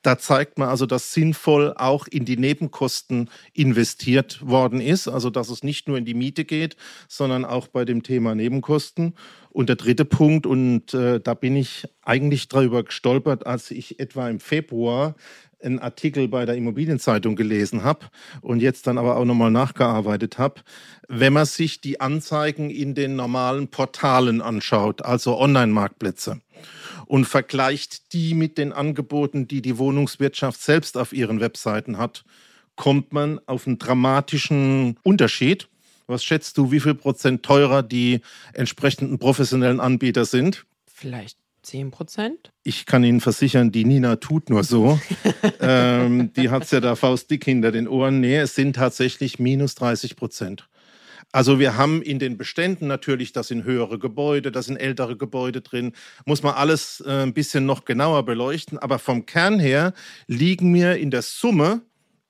Da 0.05 0.19
zeigt 0.19 0.59
man 0.59 0.69
also, 0.69 0.85
dass 0.85 1.15
sinnvoll 1.15 1.73
auch 1.77 2.07
in 2.07 2.27
die 2.27 2.37
Nebenkosten 2.37 3.31
investiert 3.55 4.47
worden 4.47 4.83
ist, 4.83 5.09
also 5.09 5.31
dass 5.31 5.49
es 5.49 5.63
nicht 5.63 5.89
nur 5.89 5.97
in 5.97 6.05
die 6.05 6.13
Miete 6.13 6.45
geht, 6.45 6.77
sondern 7.09 7.47
auch 7.47 7.69
bei 7.69 7.87
dem 7.87 8.03
Thema 8.03 8.35
Nebenkosten. 8.35 9.15
Und 9.49 9.71
der 9.71 9.77
dritte 9.77 10.05
Punkt, 10.05 10.45
und 10.45 10.93
äh, 10.93 11.21
da 11.21 11.33
bin 11.33 11.57
ich 11.57 11.89
eigentlich 12.03 12.49
darüber 12.49 12.83
gestolpert, 12.83 13.47
als 13.47 13.71
ich 13.71 13.99
etwa 13.99 14.29
im 14.29 14.41
Februar 14.41 15.15
einen 15.65 15.79
Artikel 15.79 16.29
bei 16.29 16.45
der 16.45 16.55
Immobilienzeitung 16.55 17.37
gelesen 17.37 17.85
habe 17.85 18.07
und 18.41 18.61
jetzt 18.61 18.87
dann 18.87 18.99
aber 18.99 19.17
auch 19.17 19.25
nochmal 19.25 19.51
nachgearbeitet 19.51 20.39
habe. 20.39 20.61
Wenn 21.09 21.33
man 21.33 21.47
sich 21.47 21.81
die 21.81 22.01
Anzeigen 22.01 22.71
in 22.71 22.95
den 22.95 23.17
normalen 23.17 23.69
Portalen 23.69 24.41
anschaut, 24.41 25.03
also 25.03 25.39
Online-Marktplätze, 25.39 26.41
und 27.07 27.27
vergleicht 27.27 28.13
die 28.13 28.35
mit 28.35 28.59
den 28.59 28.73
Angeboten, 28.73 29.47
die 29.47 29.63
die 29.63 29.79
Wohnungswirtschaft 29.79 30.61
selbst 30.61 30.97
auf 30.97 31.13
ihren 31.13 31.41
Webseiten 31.41 31.99
hat, 31.99 32.25
kommt 32.77 33.13
man 33.13 33.41
auf 33.47 33.67
einen 33.67 33.79
dramatischen 33.79 34.99
Unterschied. 35.03 35.69
Was 36.07 36.25
schätzt 36.25 36.59
du, 36.59 36.71
wie 36.71 36.81
viel 36.81 36.95
Prozent 36.95 37.43
teurer 37.43 37.83
die 37.83 38.21
entsprechenden 38.53 39.19
professionellen 39.19 39.81
Anbieter 39.81 40.25
sind? 40.25 40.67
Vielleicht 40.87 41.39
10 41.65 41.91
Prozent? 41.91 42.53
Ich 42.63 42.87
kann 42.87 43.03
Ihnen 43.05 43.21
versichern, 43.21 43.73
die 43.73 43.85
Nina 43.85 44.17
tut 44.17 44.51
nur 44.51 44.65
so. 44.65 45.01
ähm, 45.61 46.33
die 46.35 46.51
hat 46.51 46.65
es 46.65 46.71
ja 46.71 46.81
da 46.81 46.95
faustdick 46.95 47.45
hinter 47.45 47.73
den 47.73 47.89
Ohren. 47.89 48.21
Nee, 48.21 48.39
es 48.39 48.55
sind 48.55 48.77
tatsächlich 48.77 49.39
minus 49.39 49.75
30 49.75 50.17
Prozent. 50.17 50.69
Also 51.33 51.59
wir 51.59 51.77
haben 51.77 52.01
in 52.01 52.21
den 52.21 52.39
Beständen 52.39 52.87
natürlich, 52.87 53.33
das 53.33 53.49
sind 53.49 53.65
höhere 53.65 53.99
Gebäude, 53.99 54.53
das 54.53 54.67
sind 54.67 54.77
ältere 54.77 55.17
Gebäude 55.17 55.63
drin, 55.63 55.93
muss 56.27 56.45
man 56.45 56.55
alles 56.55 57.03
äh, 57.05 57.25
ein 57.25 57.35
bisschen 57.35 57.67
noch 57.67 57.85
genauer 57.85 58.25
beleuchten. 58.25 58.79
Aber 58.79 59.01
vom 59.01 59.27
Kern 59.27 59.59
her 59.59 59.95
liegen 60.29 60.71
mir 60.71 60.97
in 60.97 61.11
der 61.11 61.23
Summe 61.23 61.83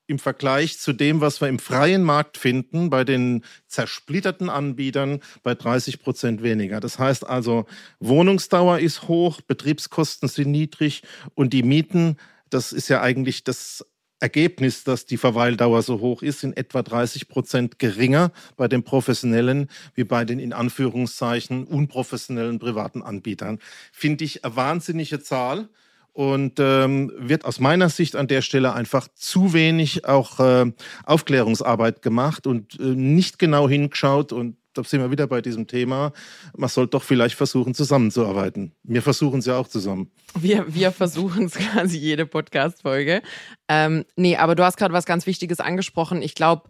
im 0.06 0.18
Vergleich 0.18 0.78
zu 0.78 0.92
dem, 0.92 1.20
was 1.20 1.40
wir 1.40 1.48
im 1.48 1.58
freien 1.58 2.02
Markt 2.02 2.36
finden, 2.36 2.90
bei 2.90 3.04
den 3.04 3.44
zersplitterten 3.68 4.50
Anbietern 4.50 5.20
bei 5.42 5.54
30 5.54 6.00
Prozent 6.00 6.42
weniger. 6.42 6.80
Das 6.80 6.98
heißt 6.98 7.26
also, 7.26 7.66
Wohnungsdauer 8.00 8.80
ist 8.80 9.08
hoch, 9.08 9.40
Betriebskosten 9.40 10.28
sind 10.28 10.50
niedrig 10.50 11.02
und 11.34 11.52
die 11.52 11.62
Mieten, 11.62 12.16
das 12.50 12.72
ist 12.72 12.88
ja 12.88 13.00
eigentlich 13.00 13.44
das 13.44 13.84
Ergebnis, 14.20 14.84
dass 14.84 15.06
die 15.06 15.16
Verweildauer 15.16 15.82
so 15.82 16.00
hoch 16.00 16.22
ist, 16.22 16.40
sind 16.40 16.56
etwa 16.56 16.82
30 16.82 17.28
Prozent 17.28 17.78
geringer 17.78 18.32
bei 18.56 18.68
den 18.68 18.82
professionellen 18.82 19.68
wie 19.94 20.04
bei 20.04 20.24
den 20.24 20.38
in 20.38 20.52
Anführungszeichen 20.52 21.64
unprofessionellen 21.64 22.58
privaten 22.58 23.02
Anbietern. 23.02 23.58
Finde 23.92 24.24
ich 24.24 24.44
eine 24.44 24.56
wahnsinnige 24.56 25.20
Zahl. 25.20 25.68
Und 26.14 26.61
ähm, 26.61 27.12
wird 27.18 27.44
aus 27.44 27.61
meiner 27.61 27.90
Sicht 27.90 28.16
an 28.16 28.29
der 28.29 28.40
Stelle 28.40 28.72
einfach 28.72 29.09
zu 29.14 29.53
wenig 29.53 30.07
auch 30.07 30.40
äh, 30.40 30.72
Aufklärungsarbeit 31.05 32.00
gemacht 32.00 32.46
und 32.46 32.79
äh, 32.81 32.85
nicht 32.85 33.38
genau 33.38 33.68
hingeschaut 33.68 34.33
und 34.33 34.57
da 34.74 34.83
sind 34.83 35.00
wir 35.00 35.11
wieder 35.11 35.27
bei 35.27 35.40
diesem 35.40 35.66
Thema. 35.66 36.12
Man 36.57 36.68
sollte 36.68 36.90
doch 36.90 37.03
vielleicht 37.03 37.37
versuchen, 37.37 37.74
zusammenzuarbeiten. 37.74 38.72
Wir 38.83 39.03
versuchen 39.03 39.38
es 39.38 39.46
ja 39.46 39.57
auch 39.57 39.68
zusammen. 39.68 40.11
Wir, 40.38 40.72
wir 40.72 40.90
versuchen 40.90 41.44
es 41.44 41.55
quasi 41.55 41.98
jede 41.98 42.27
Podcast-Folge. 42.27 43.22
Ähm, 43.68 44.05
nee, 44.16 44.37
aber 44.37 44.55
du 44.55 44.64
hast 44.64 44.77
gerade 44.77 44.92
was 44.92 45.07
ganz 45.07 45.27
Wichtiges 45.27 45.61
angesprochen. 45.61 46.22
Ich 46.22 46.35
glaube, 46.35 46.68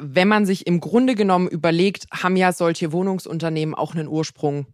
wenn 0.00 0.28
man 0.28 0.44
sich 0.44 0.66
im 0.66 0.80
Grunde 0.80 1.14
genommen 1.14 1.48
überlegt, 1.48 2.06
haben 2.12 2.36
ja 2.36 2.52
solche 2.52 2.92
Wohnungsunternehmen 2.92 3.74
auch 3.74 3.94
einen 3.94 4.08
Ursprung 4.08 4.66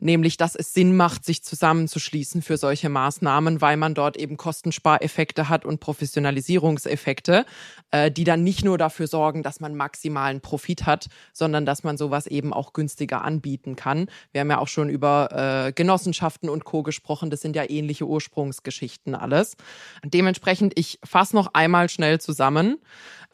nämlich 0.00 0.36
dass 0.36 0.54
es 0.56 0.74
Sinn 0.74 0.96
macht, 0.96 1.24
sich 1.24 1.42
zusammenzuschließen 1.42 2.42
für 2.42 2.56
solche 2.56 2.88
Maßnahmen, 2.88 3.60
weil 3.60 3.76
man 3.76 3.94
dort 3.94 4.16
eben 4.16 4.36
Kostenspareffekte 4.36 5.48
hat 5.48 5.64
und 5.64 5.80
Professionalisierungseffekte, 5.80 7.44
äh, 7.90 8.10
die 8.10 8.24
dann 8.24 8.42
nicht 8.42 8.64
nur 8.64 8.78
dafür 8.78 9.06
sorgen, 9.06 9.42
dass 9.42 9.60
man 9.60 9.74
maximalen 9.74 10.40
Profit 10.40 10.86
hat, 10.86 11.08
sondern 11.32 11.66
dass 11.66 11.84
man 11.84 11.96
sowas 11.96 12.26
eben 12.26 12.52
auch 12.52 12.72
günstiger 12.72 13.22
anbieten 13.22 13.76
kann. 13.76 14.06
Wir 14.32 14.40
haben 14.40 14.50
ja 14.50 14.58
auch 14.58 14.68
schon 14.68 14.88
über 14.88 15.66
äh, 15.68 15.72
Genossenschaften 15.72 16.48
und 16.48 16.64
Co. 16.64 16.82
gesprochen, 16.82 17.30
das 17.30 17.40
sind 17.40 17.54
ja 17.56 17.68
ähnliche 17.68 18.06
Ursprungsgeschichten 18.06 19.14
alles. 19.14 19.56
Dementsprechend, 20.04 20.78
ich 20.78 20.98
fasse 21.04 21.36
noch 21.36 21.54
einmal 21.54 21.88
schnell 21.88 22.20
zusammen. 22.20 22.78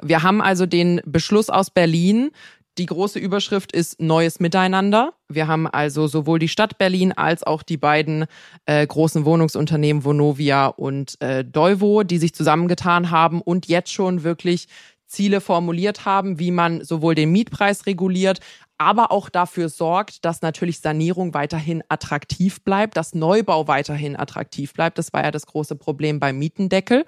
Wir 0.02 0.22
haben 0.22 0.42
also 0.42 0.66
den 0.66 1.00
Beschluss 1.06 1.48
aus 1.48 1.70
Berlin, 1.70 2.30
die 2.78 2.86
große 2.86 3.18
Überschrift 3.18 3.72
ist 3.72 4.00
Neues 4.00 4.40
Miteinander. 4.40 5.14
Wir 5.28 5.48
haben 5.48 5.66
also 5.66 6.06
sowohl 6.06 6.38
die 6.38 6.48
Stadt 6.48 6.78
Berlin 6.78 7.12
als 7.12 7.42
auch 7.42 7.62
die 7.62 7.76
beiden 7.76 8.26
äh, 8.66 8.86
großen 8.86 9.24
Wohnungsunternehmen 9.24 10.04
Vonovia 10.04 10.66
und 10.66 11.20
äh, 11.20 11.44
Deuvo, 11.44 12.02
die 12.02 12.18
sich 12.18 12.34
zusammengetan 12.34 13.10
haben 13.10 13.40
und 13.40 13.66
jetzt 13.66 13.92
schon 13.92 14.22
wirklich 14.22 14.68
Ziele 15.06 15.40
formuliert 15.40 16.04
haben, 16.04 16.38
wie 16.38 16.50
man 16.50 16.82
sowohl 16.84 17.14
den 17.14 17.30
Mietpreis 17.30 17.86
reguliert, 17.86 18.40
aber 18.78 19.10
auch 19.10 19.30
dafür 19.30 19.68
sorgt, 19.68 20.24
dass 20.24 20.42
natürlich 20.42 20.80
Sanierung 20.80 21.32
weiterhin 21.32 21.82
attraktiv 21.88 22.62
bleibt, 22.62 22.96
dass 22.96 23.14
Neubau 23.14 23.68
weiterhin 23.68 24.16
attraktiv 24.16 24.74
bleibt. 24.74 24.98
Das 24.98 25.12
war 25.12 25.24
ja 25.24 25.30
das 25.30 25.46
große 25.46 25.76
Problem 25.76 26.20
beim 26.20 26.38
Mietendeckel. 26.38 27.06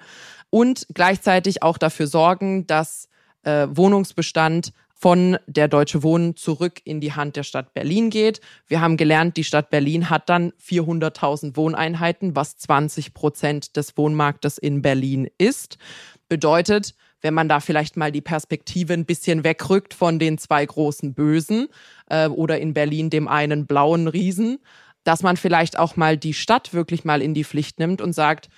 Und 0.49 0.87
gleichzeitig 0.93 1.61
auch 1.61 1.77
dafür 1.77 2.07
sorgen, 2.07 2.65
dass 2.65 3.07
äh, 3.43 3.67
Wohnungsbestand 3.69 4.73
von 4.99 5.37
der 5.47 5.69
Deutsche 5.69 6.03
Wohnen 6.03 6.35
zurück 6.35 6.81
in 6.83 6.99
die 6.99 7.13
Hand 7.13 7.37
der 7.37 7.43
Stadt 7.43 7.73
Berlin 7.73 8.09
geht. 8.09 8.41
Wir 8.67 8.81
haben 8.81 8.97
gelernt, 8.97 9.37
die 9.37 9.45
Stadt 9.45 9.69
Berlin 9.69 10.09
hat 10.09 10.27
dann 10.27 10.51
400.000 10.61 11.55
Wohneinheiten, 11.55 12.35
was 12.35 12.57
20 12.57 13.13
Prozent 13.13 13.77
des 13.77 13.95
Wohnmarktes 13.95 14.57
in 14.57 14.81
Berlin 14.81 15.29
ist. 15.37 15.77
Bedeutet, 16.27 16.95
wenn 17.21 17.33
man 17.33 17.47
da 17.47 17.61
vielleicht 17.61 17.95
mal 17.95 18.11
die 18.11 18.19
Perspektive 18.19 18.91
ein 18.91 19.05
bisschen 19.05 19.45
wegrückt 19.45 19.93
von 19.93 20.19
den 20.19 20.37
zwei 20.37 20.65
großen 20.65 21.13
Bösen 21.13 21.69
äh, 22.09 22.27
oder 22.27 22.59
in 22.59 22.73
Berlin 22.73 23.09
dem 23.09 23.29
einen 23.29 23.67
blauen 23.67 24.09
Riesen, 24.09 24.59
dass 25.05 25.23
man 25.23 25.37
vielleicht 25.37 25.79
auch 25.79 25.95
mal 25.95 26.17
die 26.17 26.33
Stadt 26.33 26.73
wirklich 26.73 27.05
mal 27.05 27.21
in 27.21 27.33
die 27.33 27.45
Pflicht 27.45 27.79
nimmt 27.79 28.01
und 28.01 28.11
sagt, 28.11 28.49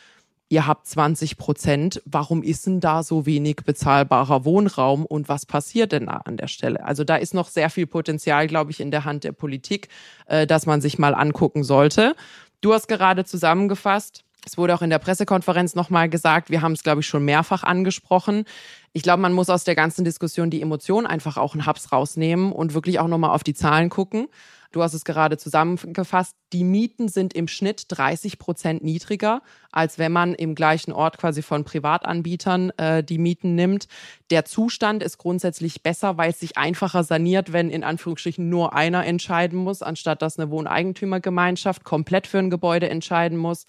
ihr 0.52 0.68
habt 0.68 0.86
20 0.86 1.38
Prozent, 1.38 2.02
warum 2.06 2.44
ist 2.44 2.68
denn 2.68 2.82
da 2.82 3.04
so 3.04 3.26
wenig 3.26 3.58
bezahlbarer 3.66 4.44
Wohnraum 4.44 5.06
und 5.06 5.30
was 5.30 5.46
passiert 5.46 5.94
denn 5.94 6.08
da 6.08 6.18
an 6.26 6.36
der 6.36 6.48
Stelle? 6.48 6.84
Also 6.84 7.06
da 7.06 7.16
ist 7.16 7.34
noch 7.34 7.48
sehr 7.48 7.70
viel 7.70 7.88
Potenzial, 7.88 8.48
glaube 8.48 8.72
ich, 8.72 8.82
in 8.82 8.92
der 8.92 9.06
Hand 9.06 9.24
der 9.24 9.32
Politik, 9.32 9.88
äh, 10.26 10.46
dass 10.46 10.66
man 10.66 10.82
sich 10.82 11.00
mal 11.00 11.16
angucken 11.16 11.64
sollte. 11.64 12.16
Du 12.60 12.74
hast 12.74 12.90
gerade 12.90 13.24
zusammengefasst, 13.24 14.26
es 14.46 14.58
wurde 14.58 14.76
auch 14.76 14.82
in 14.82 14.90
der 14.90 15.00
Pressekonferenz 15.00 15.76
nochmal 15.76 16.10
gesagt, 16.10 16.50
wir 16.50 16.62
haben 16.62 16.74
es, 16.74 16.84
glaube 16.84 17.00
ich, 17.00 17.08
schon 17.08 17.24
mehrfach 17.24 17.64
angesprochen. 17.64 18.44
Ich 18.92 19.04
glaube, 19.04 19.22
man 19.22 19.34
muss 19.34 19.50
aus 19.50 19.64
der 19.64 19.76
ganzen 19.76 20.04
Diskussion 20.04 20.50
die 20.50 20.62
Emotionen 20.62 21.08
einfach 21.08 21.38
auch 21.38 21.54
einen 21.54 21.66
Haps 21.66 21.94
rausnehmen 21.94 22.52
und 22.52 22.74
wirklich 22.74 23.00
auch 23.00 23.08
nochmal 23.08 23.30
auf 23.30 23.44
die 23.44 23.54
Zahlen 23.54 23.90
gucken. 23.90 24.28
Du 24.72 24.82
hast 24.82 24.94
es 24.94 25.04
gerade 25.04 25.38
zusammengefasst. 25.38 26.36
Die 26.54 26.64
Mieten 26.64 27.10
sind 27.10 27.34
im 27.34 27.50
Schnitt 27.50 27.86
30 27.90 28.40
Prozent 28.40 28.84
niedriger, 28.84 29.42
als 29.72 30.00
wenn 30.00 30.14
man 30.14 30.34
im 30.34 30.56
gleichen 30.56 30.94
Ort 30.94 31.18
quasi 31.18 31.42
von 31.42 31.66
Privatanbietern 31.66 32.72
äh, 32.78 33.04
die 33.04 33.18
Mieten 33.18 33.56
nimmt. 33.56 33.88
Der 34.30 34.46
Zustand 34.46 35.04
ist 35.04 35.18
grundsätzlich 35.18 35.84
besser, 35.84 36.18
weil 36.18 36.32
es 36.32 36.40
sich 36.40 36.58
einfacher 36.58 37.04
saniert, 37.04 37.52
wenn 37.52 37.70
in 37.70 37.84
Anführungsstrichen 37.84 38.48
nur 38.48 38.74
einer 38.74 39.06
entscheiden 39.06 39.60
muss, 39.60 39.82
anstatt 39.82 40.22
dass 40.22 40.40
eine 40.40 40.50
Wohneigentümergemeinschaft 40.50 41.84
komplett 41.84 42.26
für 42.28 42.40
ein 42.40 42.50
Gebäude 42.50 42.90
entscheiden 42.90 43.38
muss. 43.38 43.66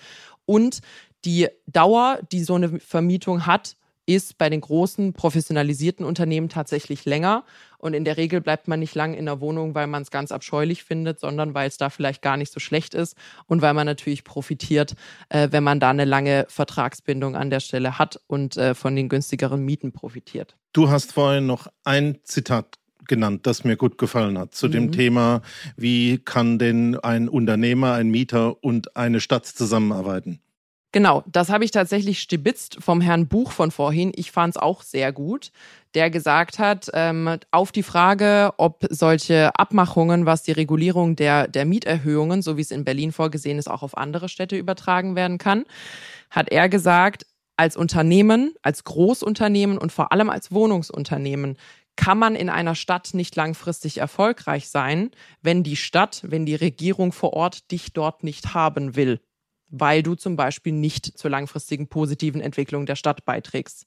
Und 0.46 0.82
die 1.24 1.48
Dauer, 1.66 2.20
die 2.30 2.44
so 2.44 2.54
eine 2.54 2.80
Vermietung 2.80 3.46
hat, 3.46 3.76
ist 4.06 4.38
bei 4.38 4.50
den 4.50 4.60
großen 4.60 5.12
professionalisierten 5.12 6.04
Unternehmen 6.04 6.48
tatsächlich 6.48 7.04
länger. 7.04 7.44
Und 7.78 7.94
in 7.94 8.04
der 8.04 8.16
Regel 8.16 8.40
bleibt 8.40 8.68
man 8.68 8.80
nicht 8.80 8.94
lang 8.94 9.14
in 9.14 9.26
der 9.26 9.40
Wohnung, 9.40 9.74
weil 9.74 9.86
man 9.86 10.02
es 10.02 10.10
ganz 10.10 10.32
abscheulich 10.32 10.84
findet, 10.84 11.20
sondern 11.20 11.54
weil 11.54 11.68
es 11.68 11.76
da 11.76 11.90
vielleicht 11.90 12.22
gar 12.22 12.36
nicht 12.36 12.52
so 12.52 12.60
schlecht 12.60 12.94
ist 12.94 13.16
und 13.46 13.62
weil 13.62 13.74
man 13.74 13.86
natürlich 13.86 14.24
profitiert, 14.24 14.94
äh, 15.28 15.48
wenn 15.50 15.64
man 15.64 15.80
da 15.80 15.90
eine 15.90 16.04
lange 16.04 16.46
Vertragsbindung 16.48 17.36
an 17.36 17.50
der 17.50 17.60
Stelle 17.60 17.98
hat 17.98 18.20
und 18.26 18.56
äh, 18.56 18.74
von 18.74 18.94
den 18.94 19.08
günstigeren 19.08 19.64
Mieten 19.64 19.92
profitiert. 19.92 20.56
Du 20.72 20.90
hast 20.90 21.12
vorhin 21.12 21.46
noch 21.46 21.66
ein 21.84 22.18
Zitat 22.24 22.78
genannt, 23.08 23.46
das 23.46 23.64
mir 23.64 23.76
gut 23.76 23.98
gefallen 23.98 24.38
hat, 24.38 24.54
zu 24.54 24.68
mhm. 24.68 24.72
dem 24.72 24.92
Thema, 24.92 25.42
wie 25.76 26.18
kann 26.18 26.58
denn 26.58 26.96
ein 26.96 27.28
Unternehmer, 27.28 27.94
ein 27.94 28.10
Mieter 28.10 28.62
und 28.62 28.96
eine 28.96 29.20
Stadt 29.20 29.46
zusammenarbeiten? 29.46 30.40
Genau, 30.94 31.22
das 31.26 31.48
habe 31.48 31.64
ich 31.64 31.70
tatsächlich 31.70 32.20
stibitzt 32.20 32.76
vom 32.80 33.00
Herrn 33.00 33.26
Buch 33.26 33.50
von 33.52 33.70
vorhin. 33.70 34.12
Ich 34.14 34.30
fand 34.30 34.56
es 34.56 34.62
auch 34.62 34.82
sehr 34.82 35.10
gut, 35.10 35.50
der 35.94 36.10
gesagt 36.10 36.58
hat, 36.58 36.90
ähm, 36.92 37.38
auf 37.50 37.72
die 37.72 37.82
Frage, 37.82 38.52
ob 38.58 38.84
solche 38.90 39.56
Abmachungen, 39.56 40.26
was 40.26 40.42
die 40.42 40.52
Regulierung 40.52 41.16
der, 41.16 41.48
der 41.48 41.64
Mieterhöhungen, 41.64 42.42
so 42.42 42.58
wie 42.58 42.60
es 42.60 42.70
in 42.70 42.84
Berlin 42.84 43.10
vorgesehen 43.10 43.58
ist, 43.58 43.70
auch 43.70 43.82
auf 43.82 43.96
andere 43.96 44.28
Städte 44.28 44.58
übertragen 44.58 45.16
werden 45.16 45.38
kann, 45.38 45.64
hat 46.28 46.50
er 46.50 46.68
gesagt, 46.68 47.24
als 47.56 47.74
Unternehmen, 47.74 48.54
als 48.60 48.84
Großunternehmen 48.84 49.78
und 49.78 49.92
vor 49.92 50.12
allem 50.12 50.28
als 50.28 50.52
Wohnungsunternehmen 50.52 51.56
kann 51.96 52.18
man 52.18 52.34
in 52.34 52.50
einer 52.50 52.74
Stadt 52.74 53.14
nicht 53.14 53.34
langfristig 53.34 53.96
erfolgreich 53.96 54.68
sein, 54.68 55.10
wenn 55.40 55.62
die 55.62 55.76
Stadt, 55.76 56.20
wenn 56.26 56.44
die 56.44 56.54
Regierung 56.54 57.12
vor 57.12 57.32
Ort 57.32 57.70
dich 57.70 57.94
dort 57.94 58.24
nicht 58.24 58.52
haben 58.52 58.94
will 58.94 59.20
weil 59.72 60.04
du 60.04 60.14
zum 60.14 60.36
Beispiel 60.36 60.72
nicht 60.72 61.18
zur 61.18 61.30
langfristigen 61.30 61.88
positiven 61.88 62.40
Entwicklung 62.40 62.86
der 62.86 62.94
Stadt 62.96 63.24
beiträgst. 63.24 63.86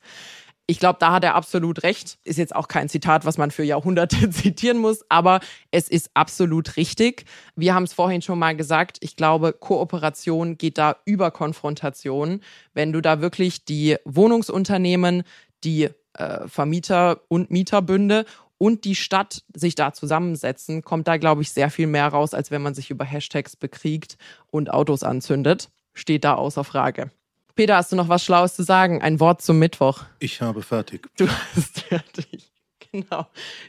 Ich 0.67 0.79
glaube, 0.79 0.97
da 0.99 1.13
hat 1.13 1.23
er 1.23 1.35
absolut 1.35 1.83
recht. 1.83 2.17
Ist 2.23 2.39
jetzt 2.39 2.55
auch 2.55 2.67
kein 2.67 2.89
Zitat, 2.89 3.23
was 3.23 3.37
man 3.37 3.51
für 3.51 3.63
Jahrhunderte 3.63 4.29
zitieren 4.31 4.79
muss, 4.79 5.05
aber 5.09 5.39
es 5.69 5.87
ist 5.87 6.09
absolut 6.15 6.75
richtig. 6.75 7.25
Wir 7.55 7.75
haben 7.75 7.83
es 7.83 7.93
vorhin 7.93 8.23
schon 8.23 8.39
mal 8.39 8.55
gesagt. 8.55 8.97
Ich 9.01 9.15
glaube, 9.15 9.53
Kooperation 9.53 10.57
geht 10.57 10.79
da 10.79 10.97
über 11.05 11.29
Konfrontation. 11.29 12.41
Wenn 12.73 12.91
du 12.91 13.01
da 13.01 13.21
wirklich 13.21 13.63
die 13.65 13.97
Wohnungsunternehmen, 14.05 15.23
die 15.63 15.89
äh, 16.13 16.47
Vermieter 16.47 17.21
und 17.27 17.51
Mieterbünde 17.51 18.25
und 18.57 18.85
die 18.85 18.95
Stadt 18.95 19.43
sich 19.53 19.75
da 19.75 19.93
zusammensetzen, 19.93 20.81
kommt 20.81 21.07
da, 21.07 21.17
glaube 21.17 21.43
ich, 21.43 21.51
sehr 21.51 21.69
viel 21.69 21.87
mehr 21.87 22.07
raus, 22.07 22.33
als 22.33 22.49
wenn 22.49 22.63
man 22.63 22.73
sich 22.73 22.89
über 22.89 23.05
Hashtags 23.05 23.55
bekriegt 23.55 24.17
und 24.47 24.71
Autos 24.71 25.03
anzündet. 25.03 25.69
Steht 25.95 26.23
da 26.23 26.35
außer 26.35 26.63
Frage. 26.63 27.09
Peter, 27.55 27.77
hast 27.77 27.91
du 27.91 27.95
noch 27.95 28.09
was 28.09 28.23
Schlaues 28.23 28.53
zu 28.53 28.63
sagen? 28.63 29.01
Ein 29.01 29.19
Wort 29.21 29.41
zum 29.41 29.57
Mittwoch. 29.59 30.03
Ich 30.19 30.41
habe 30.41 30.61
fertig. 30.61 31.07
Du 31.17 31.27
hast 31.27 31.79
fertig. 31.87 32.51
Genau. 32.95 33.27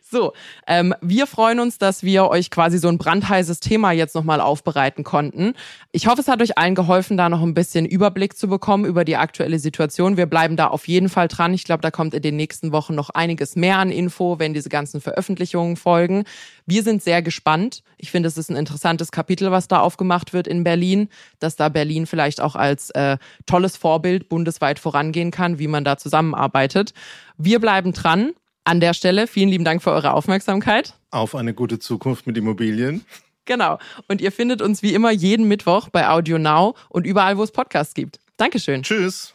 So, 0.09 0.33
ähm, 0.69 0.95
wir 1.01 1.27
freuen 1.27 1.59
uns, 1.59 1.79
dass 1.79 2.03
wir 2.05 2.29
euch 2.29 2.51
quasi 2.51 2.79
so 2.79 2.89
ein 2.89 2.99
brandheißes 2.99 3.59
Thema 3.59 3.91
jetzt 3.91 4.15
nochmal 4.15 4.41
aufbereiten 4.41 5.03
konnten. 5.03 5.55
Ich 5.91 6.07
hoffe, 6.07 6.21
es 6.21 6.29
hat 6.29 6.41
euch 6.41 6.59
allen 6.59 6.77
geholfen, 6.77 7.17
da 7.17 7.29
noch 7.29 7.43
ein 7.43 7.55
bisschen 7.55 7.87
Überblick 7.87 8.37
zu 8.37 8.49
bekommen 8.49 8.85
über 8.85 9.05
die 9.05 9.17
aktuelle 9.17 9.59
Situation. 9.59 10.17
Wir 10.17 10.27
bleiben 10.27 10.57
da 10.57 10.69
auf 10.69 10.87
jeden 10.87 11.09
Fall 11.09 11.27
dran. 11.27 11.55
Ich 11.55 11.65
glaube, 11.65 11.83
da 11.83 11.91
kommt 11.91 12.15
in 12.15 12.23
den 12.23 12.37
nächsten 12.37 12.71
Wochen 12.71 12.95
noch 12.95 13.11
einiges 13.11 13.57
mehr 13.57 13.79
an 13.79 13.91
Info, 13.91 14.39
wenn 14.39 14.55
diese 14.55 14.69
ganzen 14.69 15.01
Veröffentlichungen 15.01 15.77
folgen. 15.77 16.25
Wir 16.67 16.83
sind 16.83 17.03
sehr 17.03 17.23
gespannt. 17.23 17.83
Ich 17.97 18.11
finde, 18.11 18.29
es 18.29 18.39
ist 18.39 18.51
ein 18.51 18.57
interessantes 18.57 19.11
Kapitel, 19.11 19.51
was 19.51 19.69
da 19.69 19.81
aufgemacht 19.81 20.33
wird 20.33 20.47
in 20.47 20.62
Berlin, 20.62 21.09
dass 21.41 21.57
da 21.57 21.69
Berlin 21.69 22.07
vielleicht 22.07 22.41
auch 22.41 22.55
als 22.55 22.91
äh, 22.91 23.19
tolles 23.47 23.77
Vorbild 23.77 24.29
bundesweit 24.29 24.79
vorangehen 24.79 25.31
kann, 25.31 25.59
wie 25.59 25.69
man 25.69 25.85
da 25.85 25.97
zusammenarbeitet. 25.97 26.93
Wir 27.39 27.61
bleiben 27.61 27.93
dran. 27.93 28.33
An 28.68 28.81
der 28.81 28.94
Stelle 28.94 29.29
vielen 29.29 29.48
lieben 29.48 29.64
Dank 29.64 29.81
für 29.81 29.92
eure 29.92 30.12
Aufmerksamkeit. 30.12 30.94
Auf 31.12 31.37
eine 31.37 31.55
gute 31.55 31.79
Zukunft 31.79 32.26
mit 32.26 32.37
Immobilien. 32.37 33.05
Genau. 33.44 33.79
Und 34.09 34.20
ihr 34.20 34.33
findet 34.33 34.61
uns 34.61 34.83
wie 34.83 34.92
immer 34.92 35.12
jeden 35.12 35.46
Mittwoch 35.46 35.88
bei 35.88 36.09
Audio 36.09 36.37
Now 36.37 36.74
und 36.88 37.07
überall, 37.07 37.38
wo 37.38 37.44
es 37.44 37.52
Podcasts 37.52 37.94
gibt. 37.94 38.18
Dankeschön. 38.37 38.83
Tschüss. 38.83 39.33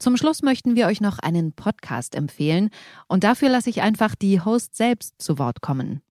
Zum 0.00 0.14
Zum 0.14 0.16
Schluss 0.16 0.42
möchten 0.42 0.74
wir 0.74 0.88
euch 0.88 1.00
noch 1.00 1.20
einen 1.20 1.52
Podcast 1.52 2.16
empfehlen 2.16 2.70
und 3.06 3.22
dafür 3.22 3.50
lasse 3.50 3.70
ich 3.70 3.82
einfach 3.82 4.16
die 4.16 4.40
Host 4.40 4.76
selbst 4.76 5.14
zu 5.22 5.38
Wort 5.38 5.60
kommen. 5.62 6.03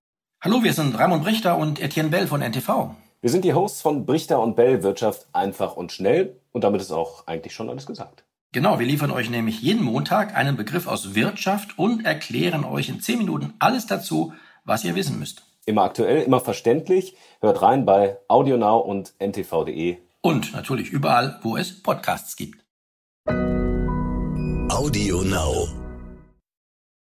Hallo, 0.44 0.62
wir 0.62 0.74
sind 0.74 1.00
Ramon 1.00 1.22
Brichter 1.22 1.58
und 1.58 1.82
Etienne 1.82 2.10
Bell 2.10 2.28
von 2.28 2.42
NTV. 2.42 2.90
Wir 3.22 3.30
sind 3.30 3.46
die 3.46 3.54
Hosts 3.54 3.82
von 3.82 4.06
Brichter 4.06 4.42
und 4.42 4.58
Bell 4.58 4.84
Wirtschaft 4.84 5.26
einfach 5.32 5.78
und 5.78 5.94
schnell 5.94 6.36
und 6.52 6.66
damit 6.66 6.82
ist 6.82 6.92
auch 6.92 7.28
eigentlich 7.28 7.54
schon 7.54 7.70
alles 7.70 7.86
gesagt. 7.86 8.26
Genau, 8.52 8.78
wir 8.78 8.86
liefern 8.86 9.12
euch 9.12 9.30
nämlich 9.30 9.62
jeden 9.62 9.82
Montag 9.82 10.36
einen 10.36 10.58
Begriff 10.58 10.86
aus 10.86 11.16
Wirtschaft 11.16 11.80
und 11.80 12.06
erklären 12.06 12.66
euch 12.66 12.90
in 12.90 13.00
10 13.00 13.20
Minuten 13.20 13.54
alles 13.60 13.86
dazu, 13.88 14.34
was 14.66 14.84
ihr 14.84 14.96
wissen 14.96 15.18
müsst. 15.18 15.44
Immer 15.66 15.84
aktuell, 15.84 16.24
immer 16.24 16.42
verständlich. 16.42 17.16
Hört 17.40 17.62
rein 17.62 17.86
bei 17.86 18.18
AudioNow 18.28 18.86
und 18.86 19.14
ntv.de. 19.20 20.00
Und 20.20 20.52
natürlich 20.52 20.90
überall, 20.90 21.40
wo 21.42 21.56
es 21.56 21.82
Podcasts 21.82 22.36
gibt. 22.36 22.66
AudioNow. 24.68 25.83